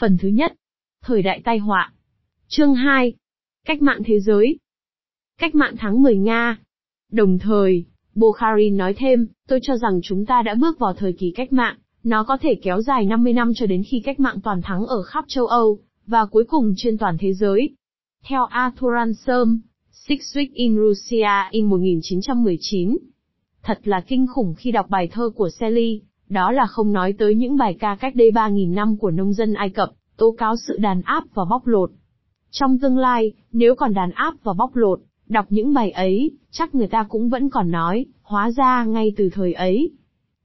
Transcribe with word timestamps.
Phần 0.00 0.18
thứ 0.18 0.28
nhất. 0.28 0.52
Thời 1.02 1.22
đại 1.22 1.40
tai 1.44 1.58
họa. 1.58 1.92
Chương 2.48 2.74
2. 2.74 3.14
Cách 3.66 3.82
mạng 3.82 4.02
thế 4.04 4.20
giới. 4.20 4.58
Cách 5.38 5.54
mạng 5.54 5.74
tháng 5.78 6.02
10 6.02 6.16
Nga. 6.16 6.58
Đồng 7.12 7.38
thời, 7.38 7.84
Bukharin 8.14 8.76
nói 8.76 8.94
thêm, 8.94 9.26
tôi 9.48 9.60
cho 9.62 9.76
rằng 9.76 10.00
chúng 10.02 10.26
ta 10.26 10.42
đã 10.42 10.54
bước 10.54 10.78
vào 10.78 10.94
thời 10.94 11.12
kỳ 11.12 11.32
cách 11.36 11.52
mạng, 11.52 11.76
nó 12.02 12.24
có 12.24 12.38
thể 12.40 12.54
kéo 12.62 12.82
dài 12.82 13.04
50 13.04 13.32
năm 13.32 13.52
cho 13.54 13.66
đến 13.66 13.82
khi 13.82 14.00
cách 14.04 14.20
mạng 14.20 14.40
toàn 14.44 14.62
thắng 14.62 14.86
ở 14.86 15.02
khắp 15.02 15.24
châu 15.28 15.46
Âu, 15.46 15.78
và 16.06 16.26
cuối 16.26 16.44
cùng 16.44 16.74
trên 16.76 16.98
toàn 16.98 17.16
thế 17.20 17.32
giới. 17.32 17.74
Theo 18.24 18.44
Arthur 18.44 18.90
Ransom, 18.94 19.60
Six 19.90 20.36
Weeks 20.36 20.50
in 20.54 20.76
Russia 20.76 21.48
in 21.50 21.66
1919. 21.66 22.96
Thật 23.62 23.80
là 23.84 24.00
kinh 24.00 24.26
khủng 24.26 24.54
khi 24.58 24.70
đọc 24.70 24.86
bài 24.88 25.08
thơ 25.12 25.30
của 25.34 25.50
Shelley, 25.50 26.02
đó 26.30 26.52
là 26.52 26.66
không 26.66 26.92
nói 26.92 27.14
tới 27.18 27.34
những 27.34 27.56
bài 27.56 27.76
ca 27.80 27.96
cách 28.00 28.14
đây 28.16 28.30
3.000 28.30 28.74
năm 28.74 28.96
của 28.96 29.10
nông 29.10 29.32
dân 29.32 29.54
Ai 29.54 29.70
Cập, 29.70 29.90
tố 30.16 30.34
cáo 30.38 30.56
sự 30.56 30.76
đàn 30.78 31.02
áp 31.02 31.24
và 31.34 31.44
bóc 31.50 31.66
lột. 31.66 31.90
Trong 32.50 32.78
tương 32.78 32.98
lai, 32.98 33.32
nếu 33.52 33.74
còn 33.74 33.94
đàn 33.94 34.10
áp 34.10 34.34
và 34.42 34.52
bóc 34.52 34.76
lột, 34.76 35.00
đọc 35.28 35.46
những 35.48 35.74
bài 35.74 35.90
ấy, 35.90 36.30
chắc 36.50 36.74
người 36.74 36.86
ta 36.86 37.06
cũng 37.08 37.28
vẫn 37.28 37.50
còn 37.50 37.70
nói, 37.70 38.06
hóa 38.22 38.50
ra 38.50 38.84
ngay 38.84 39.12
từ 39.16 39.30
thời 39.32 39.52
ấy. 39.52 39.90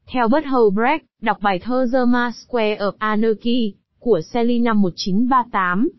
Theo 0.07 0.27
Bertolt 0.27 0.73
Brecht, 0.73 1.03
đọc 1.21 1.37
bài 1.41 1.59
thơ 1.59 1.87
The 1.93 1.99
Square 2.31 2.75
of 2.75 2.91
Anarchy, 2.97 3.73
của 3.99 4.21
Shelley 4.21 4.59
năm 4.59 4.81
1938. 4.81 5.89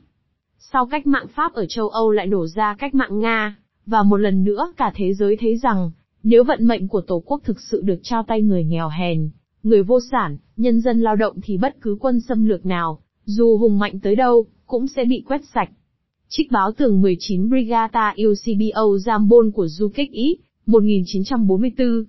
Sau 0.58 0.86
cách 0.86 1.06
mạng 1.06 1.26
Pháp 1.34 1.52
ở 1.52 1.66
châu 1.68 1.88
Âu 1.88 2.10
lại 2.10 2.26
đổ 2.26 2.46
ra 2.46 2.74
cách 2.78 2.94
mạng 2.94 3.18
Nga, 3.18 3.56
và 3.86 4.02
một 4.02 4.16
lần 4.16 4.44
nữa 4.44 4.72
cả 4.76 4.92
thế 4.94 5.14
giới 5.14 5.36
thấy 5.36 5.56
rằng, 5.56 5.90
nếu 6.22 6.44
vận 6.44 6.66
mệnh 6.66 6.88
của 6.88 7.00
Tổ 7.00 7.22
quốc 7.26 7.40
thực 7.44 7.60
sự 7.60 7.80
được 7.84 7.98
trao 8.02 8.22
tay 8.22 8.42
người 8.42 8.64
nghèo 8.64 8.88
hèn, 8.88 9.30
người 9.66 9.82
vô 9.82 10.00
sản, 10.10 10.36
nhân 10.56 10.80
dân 10.80 11.00
lao 11.00 11.16
động 11.16 11.36
thì 11.42 11.56
bất 11.56 11.80
cứ 11.80 11.96
quân 12.00 12.20
xâm 12.20 12.44
lược 12.44 12.66
nào, 12.66 13.00
dù 13.24 13.58
hùng 13.58 13.78
mạnh 13.78 14.00
tới 14.00 14.16
đâu, 14.16 14.46
cũng 14.66 14.86
sẽ 14.88 15.04
bị 15.04 15.24
quét 15.26 15.40
sạch. 15.54 15.70
Trích 16.28 16.52
báo 16.52 16.72
tường 16.72 17.00
19 17.00 17.48
Brigata 17.48 18.14
UCBO 18.28 18.96
Zambon 18.96 19.50
của 19.50 19.66
Du 19.66 19.88
Kích 19.88 20.12
Ý, 20.12 20.36
1944. 20.66 22.04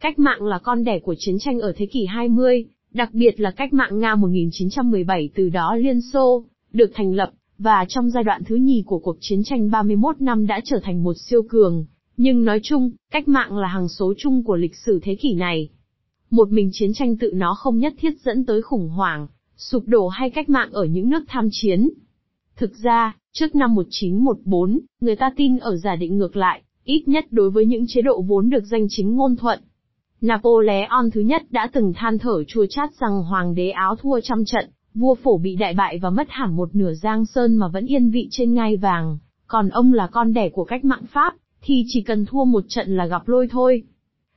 Cách 0.00 0.18
mạng 0.18 0.42
là 0.42 0.58
con 0.58 0.84
đẻ 0.84 0.98
của 0.98 1.14
chiến 1.18 1.36
tranh 1.38 1.60
ở 1.60 1.72
thế 1.76 1.86
kỷ 1.86 2.06
20, 2.06 2.64
đặc 2.90 3.10
biệt 3.12 3.40
là 3.40 3.50
cách 3.50 3.72
mạng 3.72 3.98
Nga 3.98 4.14
1917 4.14 5.30
từ 5.34 5.48
đó 5.48 5.76
Liên 5.76 6.00
Xô, 6.12 6.44
được 6.72 6.90
thành 6.94 7.14
lập, 7.14 7.32
và 7.58 7.84
trong 7.88 8.10
giai 8.10 8.24
đoạn 8.24 8.42
thứ 8.44 8.56
nhì 8.56 8.82
của 8.86 8.98
cuộc 8.98 9.16
chiến 9.20 9.42
tranh 9.44 9.70
31 9.70 10.20
năm 10.20 10.46
đã 10.46 10.60
trở 10.64 10.80
thành 10.82 11.02
một 11.02 11.14
siêu 11.14 11.42
cường. 11.48 11.86
Nhưng 12.16 12.44
nói 12.44 12.60
chung, 12.62 12.90
cách 13.10 13.28
mạng 13.28 13.58
là 13.58 13.68
hàng 13.68 13.88
số 13.88 14.14
chung 14.18 14.44
của 14.44 14.56
lịch 14.56 14.76
sử 14.76 15.00
thế 15.02 15.14
kỷ 15.14 15.34
này. 15.34 15.68
Một 16.32 16.52
mình 16.52 16.70
chiến 16.72 16.92
tranh 16.94 17.16
tự 17.16 17.30
nó 17.34 17.54
không 17.54 17.78
nhất 17.78 17.94
thiết 17.98 18.20
dẫn 18.20 18.44
tới 18.44 18.62
khủng 18.62 18.88
hoảng, 18.88 19.26
sụp 19.56 19.82
đổ 19.86 20.08
hay 20.08 20.30
cách 20.30 20.48
mạng 20.48 20.72
ở 20.72 20.84
những 20.84 21.10
nước 21.10 21.24
tham 21.28 21.48
chiến. 21.50 21.90
Thực 22.56 22.70
ra, 22.82 23.16
trước 23.32 23.54
năm 23.54 23.74
1914, 23.74 24.80
người 25.00 25.16
ta 25.16 25.30
tin 25.36 25.58
ở 25.58 25.76
giả 25.76 25.96
định 25.96 26.18
ngược 26.18 26.36
lại, 26.36 26.62
ít 26.84 27.08
nhất 27.08 27.24
đối 27.30 27.50
với 27.50 27.66
những 27.66 27.84
chế 27.88 28.02
độ 28.02 28.22
vốn 28.22 28.50
được 28.50 28.64
danh 28.64 28.86
chính 28.88 29.16
ngôn 29.16 29.36
thuận. 29.36 29.60
Napoleon 30.20 31.10
thứ 31.12 31.20
nhất 31.20 31.42
đã 31.50 31.70
từng 31.72 31.92
than 31.96 32.18
thở 32.18 32.44
chua 32.44 32.66
chát 32.66 32.90
rằng 33.00 33.22
hoàng 33.22 33.54
đế 33.54 33.70
áo 33.70 33.96
thua 33.96 34.20
trăm 34.20 34.44
trận, 34.44 34.70
vua 34.94 35.14
phổ 35.14 35.38
bị 35.38 35.56
đại 35.56 35.74
bại 35.74 35.98
và 36.02 36.10
mất 36.10 36.26
hẳn 36.30 36.56
một 36.56 36.74
nửa 36.74 36.92
giang 36.92 37.26
sơn 37.26 37.56
mà 37.56 37.68
vẫn 37.68 37.86
yên 37.86 38.10
vị 38.10 38.28
trên 38.30 38.54
ngai 38.54 38.76
vàng, 38.76 39.18
còn 39.46 39.68
ông 39.68 39.92
là 39.92 40.06
con 40.06 40.32
đẻ 40.32 40.48
của 40.48 40.64
cách 40.64 40.84
mạng 40.84 41.04
Pháp, 41.12 41.34
thì 41.62 41.84
chỉ 41.86 42.02
cần 42.02 42.26
thua 42.26 42.44
một 42.44 42.64
trận 42.68 42.96
là 42.96 43.06
gặp 43.06 43.28
lôi 43.28 43.48
thôi. 43.50 43.84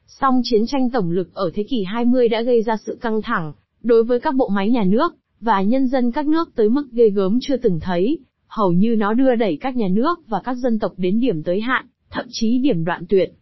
Song 0.08 0.42
chiến 0.44 0.66
tranh 0.68 0.90
tổng 0.90 1.12
lực 1.12 1.34
ở 1.34 1.52
thế 1.54 1.64
kỷ 1.64 1.84
20 1.84 2.30
đã 2.30 2.42
gây 2.42 2.62
ra 2.62 2.78
sự 2.86 2.98
căng 3.02 3.22
thẳng, 3.22 3.54
đối 3.84 4.04
với 4.04 4.20
các 4.20 4.36
bộ 4.36 4.48
máy 4.48 4.70
nhà 4.70 4.84
nước, 4.84 5.16
và 5.42 5.62
nhân 5.62 5.88
dân 5.88 6.12
các 6.12 6.28
nước 6.28 6.56
tới 6.56 6.70
mức 6.70 6.92
ghê 6.92 7.10
gớm 7.10 7.40
chưa 7.42 7.58
từng 7.58 7.80
thấy, 7.80 8.20
hầu 8.48 8.72
như 8.72 8.96
nó 8.96 9.14
đưa 9.14 9.36
đẩy 9.36 9.58
các 9.62 9.76
nhà 9.76 9.88
nước 9.92 10.20
và 10.28 10.42
các 10.44 10.54
dân 10.54 10.80
tộc 10.80 10.94
đến 10.98 11.20
điểm 11.20 11.44
tới 11.44 11.62
hạn, 11.62 11.86
thậm 12.10 12.26
chí 12.30 12.58
điểm 12.58 12.86
đoạn 12.86 13.06
tuyệt. 13.10 13.34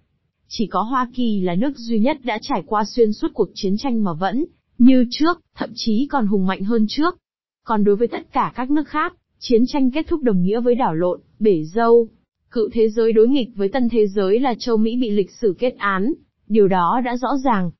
Chỉ 0.47 0.67
có 0.67 0.81
Hoa 0.81 1.09
Kỳ 1.15 1.41
là 1.41 1.55
nước 1.55 1.77
duy 1.77 1.99
nhất 1.99 2.17
đã 2.23 2.39
trải 2.41 2.63
qua 2.65 2.83
xuyên 2.85 3.13
suốt 3.13 3.27
cuộc 3.33 3.49
chiến 3.53 3.77
tranh 3.77 4.03
mà 4.03 4.13
vẫn, 4.13 4.45
như 4.77 5.05
trước, 5.09 5.41
thậm 5.55 5.69
chí 5.75 6.07
còn 6.11 6.27
hùng 6.27 6.47
mạnh 6.47 6.63
hơn 6.63 6.85
trước. 6.89 7.17
Còn 7.63 7.83
đối 7.83 7.95
với 7.95 8.07
tất 8.07 8.33
cả 8.33 8.53
các 8.55 8.71
nước 8.71 8.87
khác, 8.87 9.13
chiến 9.39 9.63
tranh 9.67 9.91
kết 9.91 10.07
thúc 10.07 10.21
đồng 10.21 10.43
nghĩa 10.43 10.59
với 10.59 10.75
đảo 10.75 10.95
lộn, 10.95 11.19
bể 11.39 11.63
dâu. 11.63 12.07
Cựu 12.51 12.69
thế 12.73 12.89
giới 12.89 13.13
đối 13.13 13.27
nghịch 13.27 13.49
với 13.55 13.69
tân 13.69 13.89
thế 13.89 14.07
giới 14.07 14.39
là 14.39 14.55
châu 14.59 14.77
Mỹ 14.77 14.95
bị 14.95 15.09
lịch 15.09 15.31
sử 15.31 15.55
kết 15.59 15.75
án, 15.77 16.13
điều 16.47 16.67
đó 16.67 17.01
đã 17.05 17.17
rõ 17.17 17.29
ràng. 17.43 17.71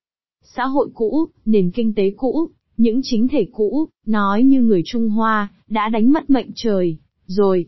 Xã 0.43 0.65
hội 0.65 0.89
cũ, 0.93 1.27
nền 1.45 1.71
kinh 1.71 1.93
tế 1.95 2.13
cũ, 2.17 2.49
những 2.77 2.99
chính 3.03 3.27
thể 3.27 3.47
cũ, 3.51 3.87
nói 4.05 4.43
như 4.43 4.61
người 4.61 4.81
Trung 4.85 5.09
Hoa, 5.09 5.47
đã 5.67 5.89
đánh 5.89 6.11
mất 6.11 6.29
mệnh 6.29 6.49
trời, 6.55 6.97
rồi. 7.25 7.65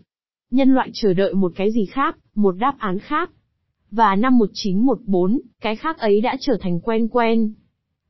Nhân 0.51 0.69
loại 0.69 0.89
chờ 0.93 1.13
đợi 1.13 1.33
một 1.33 1.51
cái 1.55 1.71
gì 1.71 1.85
khác, 1.85 2.17
một 2.35 2.51
đáp 2.51 2.75
án 2.77 2.99
khác. 2.99 3.31
Và 3.91 4.15
năm 4.15 4.37
1914, 4.37 5.39
cái 5.61 5.75
khác 5.75 5.97
ấy 5.97 6.21
đã 6.21 6.37
trở 6.39 6.57
thành 6.61 6.79
quen 6.79 7.07
quen. 7.07 7.53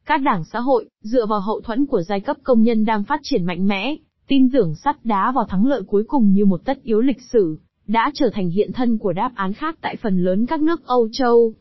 Các 0.06 0.22
đảng 0.22 0.44
xã 0.44 0.60
hội, 0.60 0.90
dựa 1.02 1.26
vào 1.26 1.40
hậu 1.40 1.62
thuẫn 1.62 1.86
của 1.86 2.02
giai 2.02 2.20
cấp 2.20 2.38
công 2.44 2.62
nhân 2.62 2.86
đang 2.86 3.04
phát 3.04 3.20
triển 3.24 3.46
mạnh 3.46 3.68
mẽ, 3.68 3.96
tin 4.28 4.50
tưởng 4.52 4.76
sắt 4.76 5.06
đá 5.06 5.32
vào 5.32 5.46
thắng 5.50 5.66
lợi 5.66 5.82
cuối 5.88 6.04
cùng 6.08 6.32
như 6.32 6.46
một 6.46 6.62
tất 6.66 6.84
yếu 6.84 7.02
lịch 7.02 7.22
sử, 7.22 7.60
đã 7.88 8.12
trở 8.14 8.30
thành 8.34 8.50
hiện 8.50 8.72
thân 8.72 8.98
của 8.98 9.14
đáp 9.14 9.32
án 9.36 9.54
khác 9.54 9.78
tại 9.82 9.96
phần 9.96 10.18
lớn 10.18 10.46
các 10.46 10.62
nước 10.62 10.86
Âu 10.86 11.08
Châu. 11.12 11.54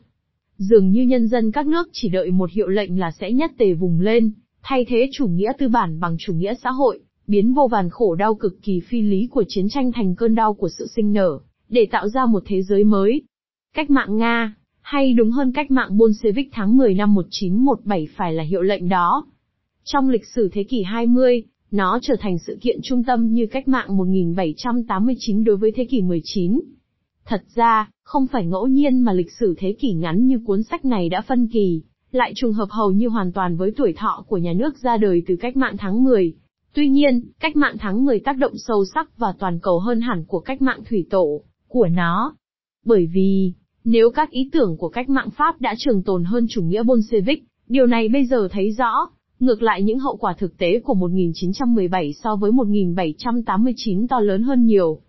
Dường 0.57 0.91
như 0.91 1.03
nhân 1.03 1.27
dân 1.27 1.51
các 1.51 1.67
nước 1.67 1.89
chỉ 1.91 2.09
đợi 2.09 2.31
một 2.31 2.51
hiệu 2.51 2.67
lệnh 2.67 2.99
là 2.99 3.11
sẽ 3.11 3.31
nhất 3.31 3.51
tề 3.57 3.73
vùng 3.73 3.99
lên, 3.99 4.31
thay 4.63 4.85
thế 4.85 5.09
chủ 5.11 5.27
nghĩa 5.27 5.51
tư 5.57 5.67
bản 5.67 5.99
bằng 5.99 6.15
chủ 6.19 6.33
nghĩa 6.33 6.53
xã 6.63 6.71
hội, 6.71 6.99
biến 7.27 7.53
vô 7.53 7.67
vàn 7.67 7.89
khổ 7.89 8.15
đau 8.15 8.35
cực 8.35 8.61
kỳ 8.61 8.79
phi 8.79 9.01
lý 9.01 9.27
của 9.31 9.43
chiến 9.47 9.69
tranh 9.69 9.91
thành 9.91 10.15
cơn 10.15 10.35
đau 10.35 10.53
của 10.53 10.69
sự 10.77 10.87
sinh 10.95 11.13
nở, 11.13 11.39
để 11.69 11.87
tạo 11.91 12.09
ra 12.09 12.25
một 12.25 12.43
thế 12.45 12.61
giới 12.61 12.83
mới. 12.83 13.21
Cách 13.73 13.89
mạng 13.89 14.17
Nga, 14.17 14.55
hay 14.81 15.13
đúng 15.13 15.31
hơn 15.31 15.51
cách 15.51 15.71
mạng 15.71 15.97
Bolshevik 15.97 16.49
tháng 16.51 16.77
10 16.77 16.93
năm 16.93 17.13
1917 17.13 18.07
phải 18.15 18.33
là 18.33 18.43
hiệu 18.43 18.61
lệnh 18.61 18.89
đó. 18.89 19.25
Trong 19.83 20.09
lịch 20.09 20.25
sử 20.35 20.49
thế 20.53 20.63
kỷ 20.63 20.83
20, 20.83 21.43
nó 21.71 21.99
trở 22.01 22.15
thành 22.19 22.37
sự 22.39 22.57
kiện 22.61 22.79
trung 22.83 23.03
tâm 23.03 23.33
như 23.33 23.47
cách 23.51 23.67
mạng 23.67 23.97
1789 23.97 25.43
đối 25.43 25.57
với 25.57 25.71
thế 25.75 25.85
kỷ 25.85 26.01
19. 26.01 26.61
Thật 27.25 27.43
ra, 27.55 27.89
không 28.05 28.27
phải 28.27 28.45
ngẫu 28.45 28.67
nhiên 28.67 28.99
mà 28.99 29.13
lịch 29.13 29.31
sử 29.39 29.55
thế 29.57 29.75
kỷ 29.79 29.93
ngắn 29.93 30.27
như 30.27 30.39
cuốn 30.45 30.63
sách 30.63 30.85
này 30.85 31.09
đã 31.09 31.21
phân 31.21 31.47
kỳ, 31.47 31.81
lại 32.11 32.33
trùng 32.35 32.53
hợp 32.53 32.69
hầu 32.69 32.91
như 32.91 33.07
hoàn 33.07 33.31
toàn 33.31 33.57
với 33.57 33.71
tuổi 33.77 33.93
thọ 33.93 34.25
của 34.27 34.37
nhà 34.37 34.53
nước 34.53 34.77
ra 34.77 34.97
đời 34.97 35.23
từ 35.27 35.35
cách 35.35 35.57
mạng 35.57 35.75
tháng 35.77 36.03
10. 36.03 36.33
Tuy 36.73 36.89
nhiên, 36.89 37.21
cách 37.39 37.55
mạng 37.55 37.75
tháng 37.79 38.05
10 38.05 38.19
tác 38.19 38.37
động 38.37 38.53
sâu 38.55 38.85
sắc 38.93 39.17
và 39.17 39.33
toàn 39.39 39.59
cầu 39.59 39.79
hơn 39.79 40.01
hẳn 40.01 40.23
của 40.27 40.39
cách 40.39 40.61
mạng 40.61 40.79
thủy 40.89 41.07
tổ, 41.09 41.41
của 41.67 41.87
nó. 41.87 42.35
Bởi 42.85 43.09
vì, 43.13 43.53
nếu 43.83 44.09
các 44.09 44.29
ý 44.29 44.49
tưởng 44.51 44.77
của 44.77 44.89
cách 44.89 45.09
mạng 45.09 45.29
Pháp 45.37 45.61
đã 45.61 45.75
trường 45.77 46.03
tồn 46.03 46.23
hơn 46.23 46.45
chủ 46.49 46.61
nghĩa 46.61 46.83
Bolshevik, 46.83 47.43
điều 47.67 47.85
này 47.85 48.09
bây 48.09 48.25
giờ 48.25 48.47
thấy 48.51 48.71
rõ, 48.71 49.09
ngược 49.39 49.61
lại 49.61 49.83
những 49.83 49.99
hậu 49.99 50.17
quả 50.17 50.33
thực 50.33 50.57
tế 50.57 50.79
của 50.79 50.93
1917 50.93 52.13
so 52.13 52.35
với 52.35 52.51
1789 52.51 54.07
to 54.07 54.19
lớn 54.19 54.43
hơn 54.43 54.65
nhiều. 54.65 55.01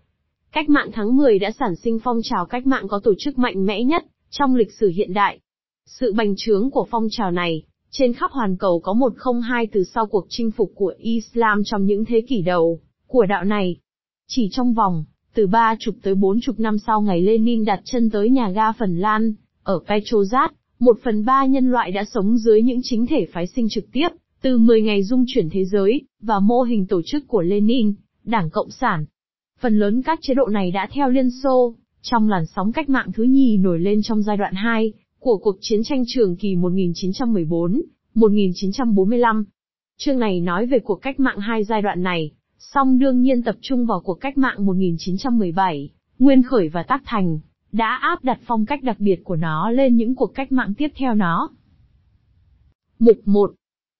Cách 0.57 0.69
mạng 0.69 0.89
tháng 0.93 1.17
10 1.17 1.39
đã 1.39 1.51
sản 1.51 1.75
sinh 1.75 1.99
phong 2.03 2.19
trào 2.23 2.45
cách 2.45 2.67
mạng 2.67 2.87
có 2.87 2.99
tổ 3.03 3.13
chức 3.17 3.37
mạnh 3.37 3.65
mẽ 3.65 3.83
nhất 3.83 4.05
trong 4.29 4.55
lịch 4.55 4.71
sử 4.71 4.91
hiện 4.95 5.13
đại. 5.13 5.39
Sự 5.85 6.13
bành 6.13 6.33
trướng 6.37 6.69
của 6.69 6.87
phong 6.91 7.07
trào 7.11 7.31
này, 7.31 7.63
trên 7.91 8.13
khắp 8.13 8.31
hoàn 8.31 8.57
cầu 8.57 8.79
có 8.79 8.93
102 8.93 9.67
từ 9.67 9.83
sau 9.83 10.05
cuộc 10.05 10.25
chinh 10.29 10.51
phục 10.51 10.71
của 10.75 10.93
Islam 10.97 11.61
trong 11.65 11.85
những 11.85 12.05
thế 12.05 12.21
kỷ 12.27 12.41
đầu 12.41 12.79
của 13.07 13.25
đạo 13.25 13.43
này. 13.43 13.77
Chỉ 14.27 14.49
trong 14.51 14.73
vòng 14.73 15.05
từ 15.33 15.47
ba 15.47 15.75
chục 15.79 15.95
tới 16.01 16.15
bốn 16.15 16.39
chục 16.41 16.59
năm 16.59 16.77
sau 16.77 17.01
ngày 17.01 17.21
Lenin 17.21 17.65
đặt 17.65 17.81
chân 17.83 18.09
tới 18.09 18.29
nhà 18.29 18.49
ga 18.49 18.71
Phần 18.71 18.97
Lan, 18.97 19.33
ở 19.63 19.79
Petrograd, 19.87 20.51
một 20.79 20.97
phần 21.03 21.25
ba 21.25 21.45
nhân 21.45 21.71
loại 21.71 21.91
đã 21.91 22.03
sống 22.03 22.37
dưới 22.37 22.61
những 22.61 22.79
chính 22.83 23.05
thể 23.07 23.27
phái 23.33 23.47
sinh 23.47 23.69
trực 23.69 23.85
tiếp, 23.91 24.07
từ 24.41 24.57
10 24.57 24.81
ngày 24.81 25.03
dung 25.03 25.25
chuyển 25.27 25.49
thế 25.49 25.65
giới, 25.65 26.01
và 26.21 26.39
mô 26.39 26.61
hình 26.61 26.87
tổ 26.87 27.01
chức 27.05 27.27
của 27.27 27.41
Lenin, 27.41 27.93
Đảng 28.23 28.49
Cộng 28.49 28.69
sản. 28.69 29.05
Phần 29.59 29.79
lớn 29.79 30.01
các 30.01 30.19
chế 30.21 30.33
độ 30.33 30.45
này 30.45 30.71
đã 30.71 30.87
theo 30.91 31.09
Liên 31.09 31.29
Xô, 31.43 31.75
trong 32.01 32.29
làn 32.29 32.45
sóng 32.45 32.71
cách 32.71 32.89
mạng 32.89 33.11
thứ 33.13 33.23
nhì 33.23 33.57
nổi 33.57 33.79
lên 33.79 34.01
trong 34.03 34.21
giai 34.21 34.37
đoạn 34.37 34.53
2, 34.53 34.93
của 35.19 35.37
cuộc 35.37 35.57
chiến 35.61 35.83
tranh 35.83 36.03
trường 36.07 36.35
kỳ 36.35 36.55
1914-1945. 36.55 39.43
Chương 39.97 40.19
này 40.19 40.39
nói 40.39 40.65
về 40.65 40.79
cuộc 40.79 40.95
cách 40.95 41.19
mạng 41.19 41.39
hai 41.39 41.63
giai 41.63 41.81
đoạn 41.81 42.03
này, 42.03 42.31
song 42.57 42.99
đương 42.99 43.21
nhiên 43.21 43.43
tập 43.43 43.55
trung 43.61 43.85
vào 43.85 43.99
cuộc 43.99 44.13
cách 44.13 44.37
mạng 44.37 44.65
1917, 44.65 45.89
nguyên 46.19 46.43
khởi 46.43 46.69
và 46.69 46.83
tác 46.83 47.01
thành, 47.05 47.39
đã 47.71 47.99
áp 48.01 48.23
đặt 48.23 48.39
phong 48.45 48.65
cách 48.65 48.83
đặc 48.83 48.99
biệt 48.99 49.23
của 49.23 49.35
nó 49.35 49.71
lên 49.71 49.95
những 49.95 50.15
cuộc 50.15 50.31
cách 50.35 50.51
mạng 50.51 50.73
tiếp 50.77 50.91
theo 50.95 51.13
nó. 51.13 51.49
Mục 52.99 53.17
1. 53.25 53.51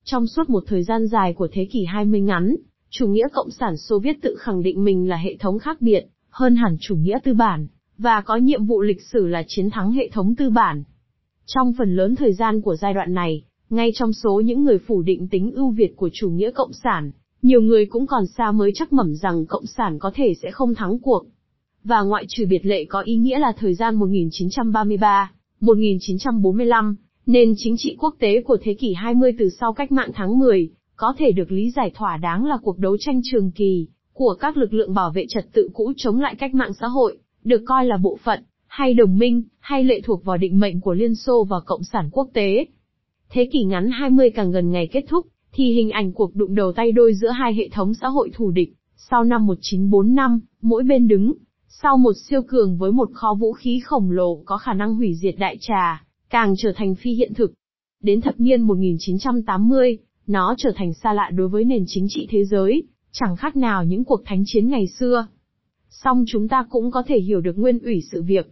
Trong 0.04 0.28
suốt 0.28 0.50
một 0.50 0.64
thời 0.68 0.84
gian 0.84 1.08
dài 1.08 1.34
của 1.34 1.48
thế 1.52 1.68
kỷ 1.72 1.86
20 1.86 2.22
ngắn, 2.22 2.56
chủ 2.90 3.08
nghĩa 3.08 3.28
cộng 3.34 3.52
sản 3.52 3.78
Xô 3.78 4.00
Viết 4.00 4.22
tự 4.22 4.36
khẳng 4.40 4.64
định 4.64 4.84
mình 4.84 5.10
là 5.10 5.18
hệ 5.18 5.38
thống 5.40 5.60
khác 5.60 5.82
biệt, 5.82 6.06
hơn 6.30 6.56
hẳn 6.56 6.78
chủ 6.80 6.96
nghĩa 6.96 7.20
tư 7.24 7.34
bản, 7.34 7.68
và 7.98 8.22
có 8.22 8.36
nhiệm 8.36 8.66
vụ 8.66 8.82
lịch 8.82 9.02
sử 9.02 9.28
là 9.28 9.44
chiến 9.48 9.70
thắng 9.70 9.92
hệ 9.92 10.10
thống 10.14 10.36
tư 10.36 10.50
bản. 10.50 10.84
Trong 11.46 11.74
phần 11.78 11.96
lớn 11.96 12.16
thời 12.16 12.34
gian 12.34 12.62
của 12.62 12.76
giai 12.76 12.94
đoạn 12.94 13.14
này, 13.14 13.44
ngay 13.70 13.92
trong 13.96 14.14
số 14.14 14.42
những 14.46 14.64
người 14.64 14.78
phủ 14.80 15.02
định 15.02 15.28
tính 15.28 15.52
ưu 15.52 15.72
việt 15.72 15.94
của 15.96 16.10
chủ 16.14 16.30
nghĩa 16.30 16.52
cộng 16.52 16.74
sản, 16.74 17.12
Nhiều 17.42 17.62
người 17.62 17.86
cũng 17.86 18.08
còn 18.08 18.26
xa 18.26 18.52
mới 18.52 18.72
chắc 18.76 18.94
mẩm 18.94 19.16
rằng 19.16 19.46
Cộng 19.46 19.66
sản 19.66 20.00
có 20.00 20.12
thể 20.16 20.34
sẽ 20.42 20.52
không 20.52 20.76
thắng 20.76 21.00
cuộc. 21.00 21.26
Và 21.84 22.02
ngoại 22.02 22.26
trừ 22.28 22.46
biệt 22.50 22.66
lệ 22.66 22.86
có 22.86 23.02
ý 23.02 23.16
nghĩa 23.16 23.40
là 23.40 23.54
thời 23.58 23.74
gian 23.74 23.96
1933, 23.96 25.32
1945, 25.60 26.96
nền 27.26 27.54
chính 27.58 27.76
trị 27.78 27.96
quốc 28.00 28.16
tế 28.20 28.42
của 28.42 28.58
thế 28.62 28.74
kỷ 28.74 28.94
20 28.94 29.32
từ 29.40 29.50
sau 29.50 29.74
cách 29.74 29.92
mạng 29.92 30.12
tháng 30.14 30.40
10, 30.40 30.70
có 30.98 31.14
thể 31.18 31.32
được 31.32 31.52
lý 31.52 31.72
giải 31.72 31.92
thỏa 31.96 32.18
đáng 32.18 32.46
là 32.46 32.58
cuộc 32.62 32.80
đấu 32.80 32.98
tranh 33.00 33.22
trường 33.24 33.52
kỳ, 33.52 33.88
của 34.14 34.36
các 34.40 34.58
lực 34.58 34.74
lượng 34.74 34.94
bảo 34.94 35.12
vệ 35.12 35.26
trật 35.30 35.46
tự 35.54 35.70
cũ 35.74 35.94
chống 35.98 36.20
lại 36.20 36.36
cách 36.36 36.54
mạng 36.54 36.74
xã 36.74 36.88
hội, 36.88 37.18
được 37.44 37.62
coi 37.66 37.86
là 37.86 37.98
bộ 37.98 38.18
phận, 38.24 38.44
hay 38.68 38.94
đồng 38.94 39.18
minh, 39.18 39.44
hay 39.60 39.84
lệ 39.84 40.02
thuộc 40.02 40.26
vào 40.26 40.38
định 40.38 40.60
mệnh 40.60 40.82
của 40.82 40.94
Liên 40.94 41.16
Xô 41.16 41.44
và 41.44 41.60
Cộng 41.60 41.84
sản 41.84 42.10
quốc 42.12 42.30
tế. 42.34 42.66
Thế 43.30 43.50
kỷ 43.52 43.64
ngắn 43.64 43.90
20 43.92 44.30
càng 44.30 44.52
gần 44.52 44.72
ngày 44.72 44.88
kết 44.88 45.06
thúc, 45.10 45.28
thì 45.52 45.74
hình 45.74 45.92
ảnh 45.92 46.14
cuộc 46.14 46.36
đụng 46.36 46.56
đầu 46.56 46.72
tay 46.72 46.92
đôi 46.92 47.14
giữa 47.14 47.30
hai 47.30 47.54
hệ 47.54 47.70
thống 47.70 47.94
xã 47.94 48.08
hội 48.08 48.30
thù 48.34 48.52
địch, 48.52 48.74
sau 48.96 49.24
năm 49.24 49.48
1945, 49.48 50.40
mỗi 50.62 50.84
bên 50.84 51.08
đứng, 51.08 51.34
sau 51.68 51.98
một 51.98 52.14
siêu 52.30 52.42
cường 52.48 52.78
với 52.78 52.92
một 52.92 53.10
kho 53.14 53.34
vũ 53.34 53.54
khí 53.54 53.80
khổng 53.86 54.12
lồ 54.12 54.36
có 54.46 54.58
khả 54.58 54.74
năng 54.74 54.96
hủy 54.96 55.16
diệt 55.16 55.36
đại 55.38 55.58
trà, 55.60 56.04
càng 56.30 56.54
trở 56.58 56.72
thành 56.76 56.96
phi 56.96 57.12
hiện 57.12 57.34
thực. 57.34 57.54
Đến 58.04 58.22
thập 58.22 58.40
niên 58.40 58.62
1980, 58.62 59.98
nó 60.28 60.56
trở 60.58 60.72
thành 60.76 60.94
xa 60.94 61.14
lạ 61.14 61.30
đối 61.34 61.48
với 61.48 61.64
nền 61.66 61.84
chính 61.88 62.08
trị 62.10 62.28
thế 62.30 62.46
giới, 62.46 62.84
chẳng 63.12 63.36
khác 63.36 63.56
nào 63.56 63.84
những 63.84 64.04
cuộc 64.04 64.22
thánh 64.26 64.44
chiến 64.46 64.68
ngày 64.68 64.88
xưa. 64.88 65.28
Song 65.90 66.24
chúng 66.28 66.48
ta 66.48 66.66
cũng 66.70 66.92
có 66.92 67.04
thể 67.08 67.20
hiểu 67.20 67.42
được 67.42 67.58
nguyên 67.58 67.80
ủy 67.80 68.02
sự 68.12 68.22
việc. 68.22 68.52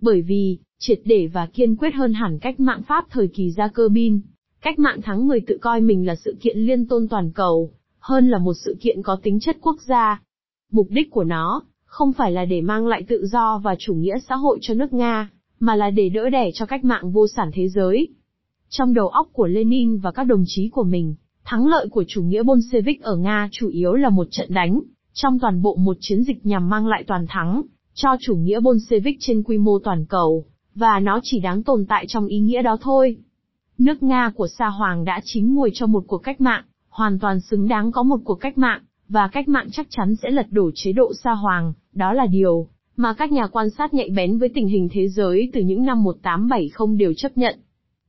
Bởi 0.00 0.22
vì, 0.22 0.58
triệt 0.78 1.00
để 1.04 1.26
và 1.26 1.46
kiên 1.46 1.76
quyết 1.76 1.94
hơn 1.94 2.12
hẳn 2.12 2.38
cách 2.38 2.60
mạng 2.60 2.82
Pháp 2.88 3.04
thời 3.10 3.28
kỳ 3.28 3.50
gia 3.50 3.68
cơ 3.68 3.88
bin, 3.88 4.20
cách 4.60 4.78
mạng 4.78 5.00
tháng 5.02 5.28
10 5.28 5.40
tự 5.40 5.58
coi 5.60 5.80
mình 5.80 6.06
là 6.06 6.14
sự 6.14 6.36
kiện 6.40 6.58
liên 6.58 6.86
tôn 6.86 7.08
toàn 7.08 7.32
cầu, 7.32 7.72
hơn 7.98 8.28
là 8.28 8.38
một 8.38 8.54
sự 8.54 8.76
kiện 8.80 9.02
có 9.02 9.16
tính 9.22 9.40
chất 9.40 9.56
quốc 9.60 9.76
gia. 9.80 10.22
Mục 10.70 10.86
đích 10.90 11.10
của 11.10 11.24
nó, 11.24 11.62
không 11.84 12.12
phải 12.12 12.32
là 12.32 12.44
để 12.44 12.60
mang 12.60 12.86
lại 12.86 13.02
tự 13.08 13.26
do 13.26 13.58
và 13.58 13.76
chủ 13.78 13.94
nghĩa 13.94 14.18
xã 14.28 14.34
hội 14.34 14.58
cho 14.60 14.74
nước 14.74 14.92
Nga, 14.92 15.30
mà 15.60 15.74
là 15.76 15.90
để 15.90 16.08
đỡ 16.08 16.30
đẻ 16.30 16.50
cho 16.54 16.66
cách 16.66 16.84
mạng 16.84 17.12
vô 17.12 17.28
sản 17.28 17.50
thế 17.52 17.68
giới. 17.68 18.08
Trong 18.72 18.94
đầu 18.94 19.08
óc 19.08 19.28
của 19.32 19.46
Lenin 19.46 19.96
và 19.96 20.10
các 20.10 20.24
đồng 20.24 20.44
chí 20.46 20.68
của 20.68 20.82
mình, 20.82 21.14
thắng 21.44 21.66
lợi 21.66 21.88
của 21.90 22.04
chủ 22.08 22.22
nghĩa 22.22 22.42
Bolshevik 22.42 23.02
ở 23.02 23.16
Nga 23.16 23.48
chủ 23.52 23.68
yếu 23.68 23.92
là 23.92 24.08
một 24.08 24.26
trận 24.30 24.54
đánh, 24.54 24.80
trong 25.12 25.38
toàn 25.38 25.62
bộ 25.62 25.76
một 25.76 25.96
chiến 26.00 26.22
dịch 26.22 26.46
nhằm 26.46 26.68
mang 26.68 26.86
lại 26.86 27.04
toàn 27.06 27.26
thắng, 27.28 27.62
cho 27.94 28.16
chủ 28.20 28.36
nghĩa 28.36 28.60
Bolshevik 28.60 29.16
trên 29.20 29.42
quy 29.42 29.58
mô 29.58 29.78
toàn 29.78 30.06
cầu, 30.06 30.44
và 30.74 31.00
nó 31.00 31.20
chỉ 31.22 31.40
đáng 31.40 31.62
tồn 31.62 31.86
tại 31.88 32.04
trong 32.08 32.26
ý 32.26 32.38
nghĩa 32.38 32.62
đó 32.62 32.76
thôi. 32.80 33.16
Nước 33.78 34.02
Nga 34.02 34.32
của 34.36 34.48
Sa 34.48 34.68
Hoàng 34.68 35.04
đã 35.04 35.20
chín 35.24 35.54
mùi 35.54 35.70
cho 35.74 35.86
một 35.86 36.04
cuộc 36.06 36.18
cách 36.18 36.40
mạng, 36.40 36.64
hoàn 36.88 37.18
toàn 37.18 37.40
xứng 37.40 37.68
đáng 37.68 37.92
có 37.92 38.02
một 38.02 38.20
cuộc 38.24 38.40
cách 38.40 38.58
mạng, 38.58 38.80
và 39.08 39.28
cách 39.28 39.48
mạng 39.48 39.68
chắc 39.72 39.86
chắn 39.90 40.16
sẽ 40.16 40.30
lật 40.30 40.46
đổ 40.50 40.70
chế 40.74 40.92
độ 40.92 41.12
Sa 41.24 41.32
Hoàng, 41.32 41.72
đó 41.92 42.12
là 42.12 42.26
điều 42.26 42.68
mà 42.96 43.14
các 43.14 43.32
nhà 43.32 43.46
quan 43.46 43.70
sát 43.70 43.94
nhạy 43.94 44.10
bén 44.10 44.38
với 44.38 44.48
tình 44.54 44.68
hình 44.68 44.88
thế 44.92 45.08
giới 45.08 45.50
từ 45.52 45.60
những 45.60 45.84
năm 45.84 46.02
1870 46.02 46.96
đều 46.98 47.14
chấp 47.14 47.38
nhận. 47.38 47.60